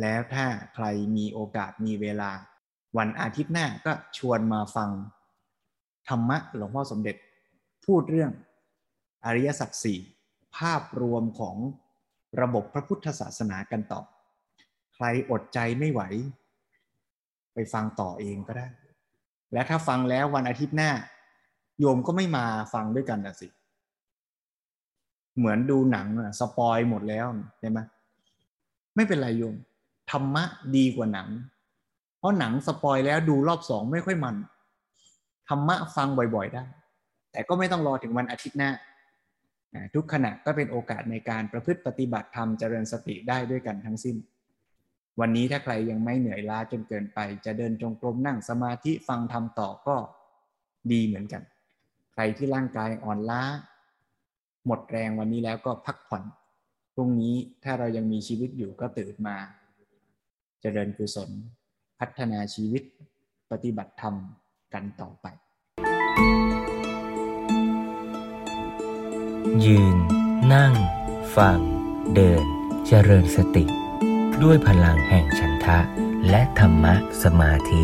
[0.01, 0.85] แล้วถ้าใคร
[1.17, 2.31] มีโอกาสมีเวลา
[2.97, 4.89] วันอาทิตย์หน้าก็ชวนมาฟัง
[6.07, 7.15] ธรรมะหลวงพ่อสมเด็จ
[7.85, 8.31] พูดเรื่อง
[9.25, 9.99] อริยสัจสี่
[10.57, 11.57] ภาพรวมของ
[12.41, 14.01] ระบบพระพุทธศาสนากันต่อ
[14.95, 16.01] ใครอดใจไม่ไหว
[17.53, 18.67] ไปฟังต่อเองก็ได้
[19.53, 20.91] และถ้าฟังแล้ววันอาทิตย์หน้า
[21.79, 23.47] โยมก็ไม่มาฟังด้วยกันนะสิ
[25.37, 27.25] เหมือนดูหนังอะสปอยหมดแล้ว
[27.59, 27.79] ใช่ไหม
[28.95, 29.55] ไม่เป็นไรโยม
[30.11, 30.43] ธรรมะ
[30.75, 31.29] ดีกว่าหนัง
[32.19, 34.35] เพราะหนังสปอยแล้วดูรอบสองไม่ค่อยมัน
[35.49, 36.63] ธรรมะฟังบ่อยๆได้
[37.31, 38.71] แต่ก็ไม่ต้องรอถึงวันอาทิตย์หน้า
[39.95, 44.15] ทุกขณะก็เป็นโอกาสในการประพฤติปฏิบัติธรรมเจริญสติได้ด้วยกันทั้งสิ้น
[45.19, 49.95] วันนี้ถ้าใครยังไม่เหนื่อยล้าจนเกินไป จะเดินจงกรมนั่งสมาธิฟังธรรมต่อก็
[50.91, 51.41] ดีเหมือนกัน
[52.13, 53.41] ใครที่ร่างกายอ่อนล้า
[54.65, 56.23] หมดแรงวันนี้แล้วก็พักผ่อน
[56.93, 59.37] พรุ่งนี้ถ้าเรายังมีชีวิตอยู่ก็ตื่นมา
[60.65, 61.29] เจริญกุศล
[61.99, 62.83] พัฒนาชีวิต
[63.51, 64.15] ปฏิบัติธรรม
[64.73, 65.27] กันต่อไป
[69.65, 69.97] ยืน
[70.53, 70.73] นั่ง
[71.37, 71.59] ฟัง
[72.15, 72.45] เดิน
[72.87, 73.65] เจริญสติ
[74.43, 75.79] ด้วยพลังแห่งฉันทะ
[76.29, 77.83] และธรรมะสมาธิ